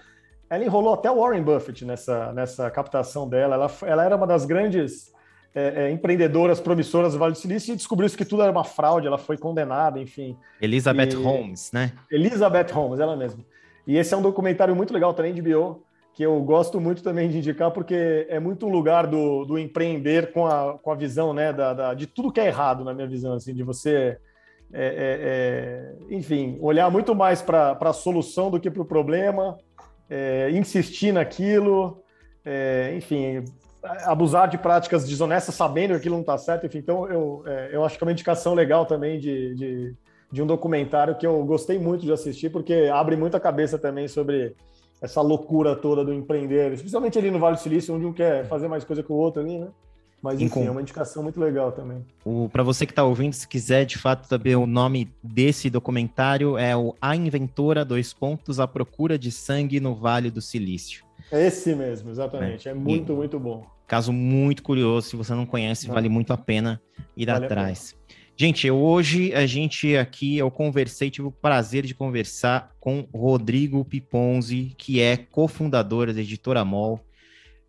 ela 0.50 0.66
enrolou 0.66 0.96
até 0.96 1.10
o 1.10 1.22
Warren 1.22 1.44
Buffett 1.44 1.86
nessa, 1.86 2.34
nessa 2.34 2.70
captação 2.72 3.30
dela, 3.30 3.54
ela, 3.56 3.72
ela 3.84 4.04
era 4.04 4.16
uma 4.16 4.26
das 4.26 4.44
grandes 4.44 5.14
é, 5.54 5.84
é, 5.84 5.92
empreendedoras 5.92 6.60
promissoras 6.60 7.14
do 7.14 7.20
Vale 7.20 7.34
do 7.34 7.38
Silício 7.38 7.74
e 7.74 7.76
descobriu 7.76 8.10
que 8.10 8.26
tudo 8.26 8.42
era 8.42 8.52
uma 8.52 8.64
fraude, 8.64 9.06
ela 9.06 9.20
foi 9.20 9.38
condenada, 9.38 10.00
enfim. 10.00 10.36
Elizabeth 10.60 11.12
e... 11.12 11.16
Holmes, 11.16 11.72
né? 11.72 11.94
Elizabeth 12.10 12.72
Holmes, 12.74 13.00
ela 13.00 13.16
mesma. 13.16 13.46
E 13.86 13.98
esse 13.98 14.16
é 14.16 14.18
um 14.18 14.22
documentário 14.22 14.76
muito 14.76 14.94
legal 14.94 15.14
também 15.14 15.34
de 15.34 15.44
bio, 15.44 15.84
que 16.12 16.24
eu 16.24 16.42
gosto 16.42 16.82
muito 16.82 17.04
também 17.04 17.30
de 17.30 17.38
indicar, 17.38 17.70
porque 17.70 18.26
é 18.28 18.40
muito 18.40 18.66
o 18.66 18.70
lugar 18.70 19.06
do, 19.06 19.46
do 19.46 19.60
empreender 19.60 20.32
com 20.34 20.48
a, 20.48 20.78
com 20.80 20.92
a 20.92 20.96
visão 20.96 21.34
né, 21.34 21.54
da, 21.54 21.72
da, 21.72 21.94
de 21.94 22.08
tudo 22.08 22.32
que 22.32 22.40
é 22.40 22.48
errado, 22.48 22.84
na 22.84 22.96
minha 22.96 23.08
visão, 23.08 23.34
assim, 23.34 23.54
de 23.54 23.62
você, 23.62 24.18
é, 24.74 24.86
é, 24.86 26.12
é, 26.12 26.16
enfim, 26.16 26.58
olhar 26.62 26.90
muito 26.90 27.14
mais 27.14 27.42
para 27.42 27.78
a 27.80 27.94
solução 27.94 28.50
do 28.50 28.60
que 28.60 28.70
para 28.70 28.82
o 28.82 28.86
problema, 28.86 29.58
é, 30.10 30.50
insistir 30.52 31.12
naquilo, 31.12 32.02
é, 32.46 32.94
enfim, 32.96 33.44
abusar 34.06 34.48
de 34.50 34.58
práticas 34.58 35.08
desonestas 35.08 35.56
sabendo 35.56 35.92
que 35.92 35.98
aquilo 35.98 36.16
não 36.16 36.22
está 36.22 36.38
certo, 36.38 36.66
enfim, 36.66 36.78
então 36.78 37.08
eu, 37.08 37.44
é, 37.46 37.70
eu 37.74 37.84
acho 37.84 37.98
que 37.98 38.04
é 38.04 38.06
uma 38.06 38.12
indicação 38.12 38.54
legal 38.54 38.86
também 38.86 39.20
de, 39.20 39.56
de, 39.56 39.96
de 40.32 40.42
um 40.42 40.48
documentário 40.48 41.18
que 41.18 41.26
eu 41.26 41.44
gostei 41.46 41.78
muito 41.78 42.06
de 42.06 42.12
assistir, 42.12 42.50
porque 42.50 42.90
abre 42.94 43.16
muita 43.16 43.40
cabeça 43.40 43.78
também 43.78 44.08
sobre 44.08 44.56
essa 45.02 45.20
loucura 45.20 45.76
toda 45.76 46.06
do 46.06 46.14
empreender, 46.14 46.72
especialmente 46.74 47.18
ali 47.18 47.32
no 47.32 47.40
Vale 47.40 47.56
do 47.56 47.62
Silício, 47.62 47.96
onde 47.96 48.06
um 48.06 48.14
quer 48.14 48.46
fazer 48.46 48.68
mais 48.68 48.84
coisa 48.84 49.02
que 49.02 49.12
o 49.12 49.16
outro 49.16 49.42
ali, 49.42 49.58
né? 49.58 49.68
Mas 50.22 50.40
enfim, 50.40 50.66
é 50.66 50.72
uma 50.72 50.82
indicação 50.82 51.24
muito 51.24 51.40
legal 51.40 51.72
também. 51.72 52.06
Para 52.52 52.62
você 52.62 52.86
que 52.86 52.92
está 52.92 53.04
ouvindo, 53.04 53.34
se 53.34 53.48
quiser 53.48 53.86
de 53.86 53.98
fato 53.98 54.28
saber 54.28 54.56
o 54.56 54.68
nome 54.68 55.12
desse 55.24 55.70
documentário, 55.70 56.58
é 56.58 56.78
o 56.78 56.94
A 57.02 57.16
Inventora, 57.16 57.84
dois 57.84 58.14
pontos, 58.14 58.60
A 58.60 58.68
Procura 58.68 59.18
de 59.18 59.32
Sangue 59.32 59.80
no 59.80 59.96
Vale 59.96 60.30
do 60.30 60.42
Silício. 60.42 61.04
É 61.32 61.48
esse 61.48 61.74
mesmo, 61.74 62.12
exatamente. 62.12 62.68
É, 62.68 62.72
é 62.72 62.74
muito, 62.74 63.14
e, 63.14 63.16
muito 63.16 63.40
bom. 63.40 63.66
Caso 63.88 64.14
muito 64.14 64.62
curioso, 64.62 65.10
se 65.10 65.16
você 65.16 65.34
não 65.34 65.46
conhece, 65.46 65.88
não. 65.88 65.96
vale 65.96 66.08
muito 66.08 66.32
a 66.32 66.38
pena 66.38 66.80
ir 67.18 67.26
vale 67.26 67.46
atrás. 67.46 67.96
Gente, 68.38 68.72
hoje 68.72 69.34
a 69.34 69.46
gente 69.46 69.96
aqui, 69.98 70.38
eu 70.38 70.50
conversei, 70.50 71.12
tive 71.12 71.28
o 71.28 71.32
prazer 71.32 71.86
de 71.86 71.94
conversar 71.94 72.72
com 72.80 73.08
Rodrigo 73.14 73.84
Piponzi, 73.86 74.74
que 74.78 75.00
é 75.00 75.18
cofundador 75.18 76.14
da 76.14 76.22
Editora 76.22 76.66
MOL. 76.66 77.00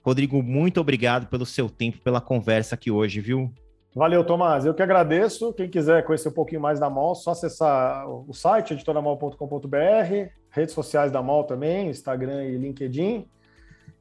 Rodrigo, 0.02 0.42
muito 0.42 0.80
obrigado 0.80 1.26
pelo 1.28 1.46
seu 1.46 1.68
tempo, 1.68 1.98
pela 1.98 2.20
conversa 2.20 2.74
aqui 2.74 2.90
hoje, 2.90 3.20
viu? 3.20 3.52
Valeu, 3.94 4.24
Tomás. 4.24 4.64
Eu 4.64 4.74
que 4.74 4.82
agradeço. 4.82 5.52
Quem 5.52 5.68
quiser 5.68 6.04
conhecer 6.04 6.28
um 6.28 6.32
pouquinho 6.32 6.60
mais 6.60 6.80
da 6.80 6.88
MOL, 6.88 7.14
só 7.14 7.32
acessar 7.32 8.08
o 8.08 8.32
site 8.32 8.72
editoramol.com.br, 8.72 10.30
redes 10.50 10.74
sociais 10.74 11.12
da 11.12 11.22
MOL 11.22 11.44
também, 11.44 11.90
Instagram 11.90 12.44
e 12.44 12.56
LinkedIn. 12.56 13.26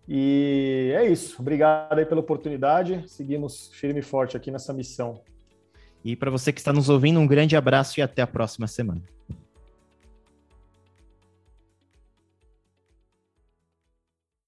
E 0.07 0.93
é 0.95 1.05
isso. 1.05 1.35
Obrigado 1.39 1.97
aí 1.97 2.05
pela 2.05 2.21
oportunidade. 2.21 3.03
Seguimos 3.07 3.69
firme 3.73 3.99
e 3.99 4.03
forte 4.03 4.35
aqui 4.35 4.49
nessa 4.49 4.73
missão. 4.73 5.21
E 6.03 6.15
para 6.15 6.31
você 6.31 6.51
que 6.51 6.59
está 6.59 6.73
nos 6.73 6.89
ouvindo, 6.89 7.19
um 7.19 7.27
grande 7.27 7.55
abraço 7.55 7.99
e 7.99 8.03
até 8.03 8.21
a 8.21 8.27
próxima 8.27 8.67
semana. 8.67 9.01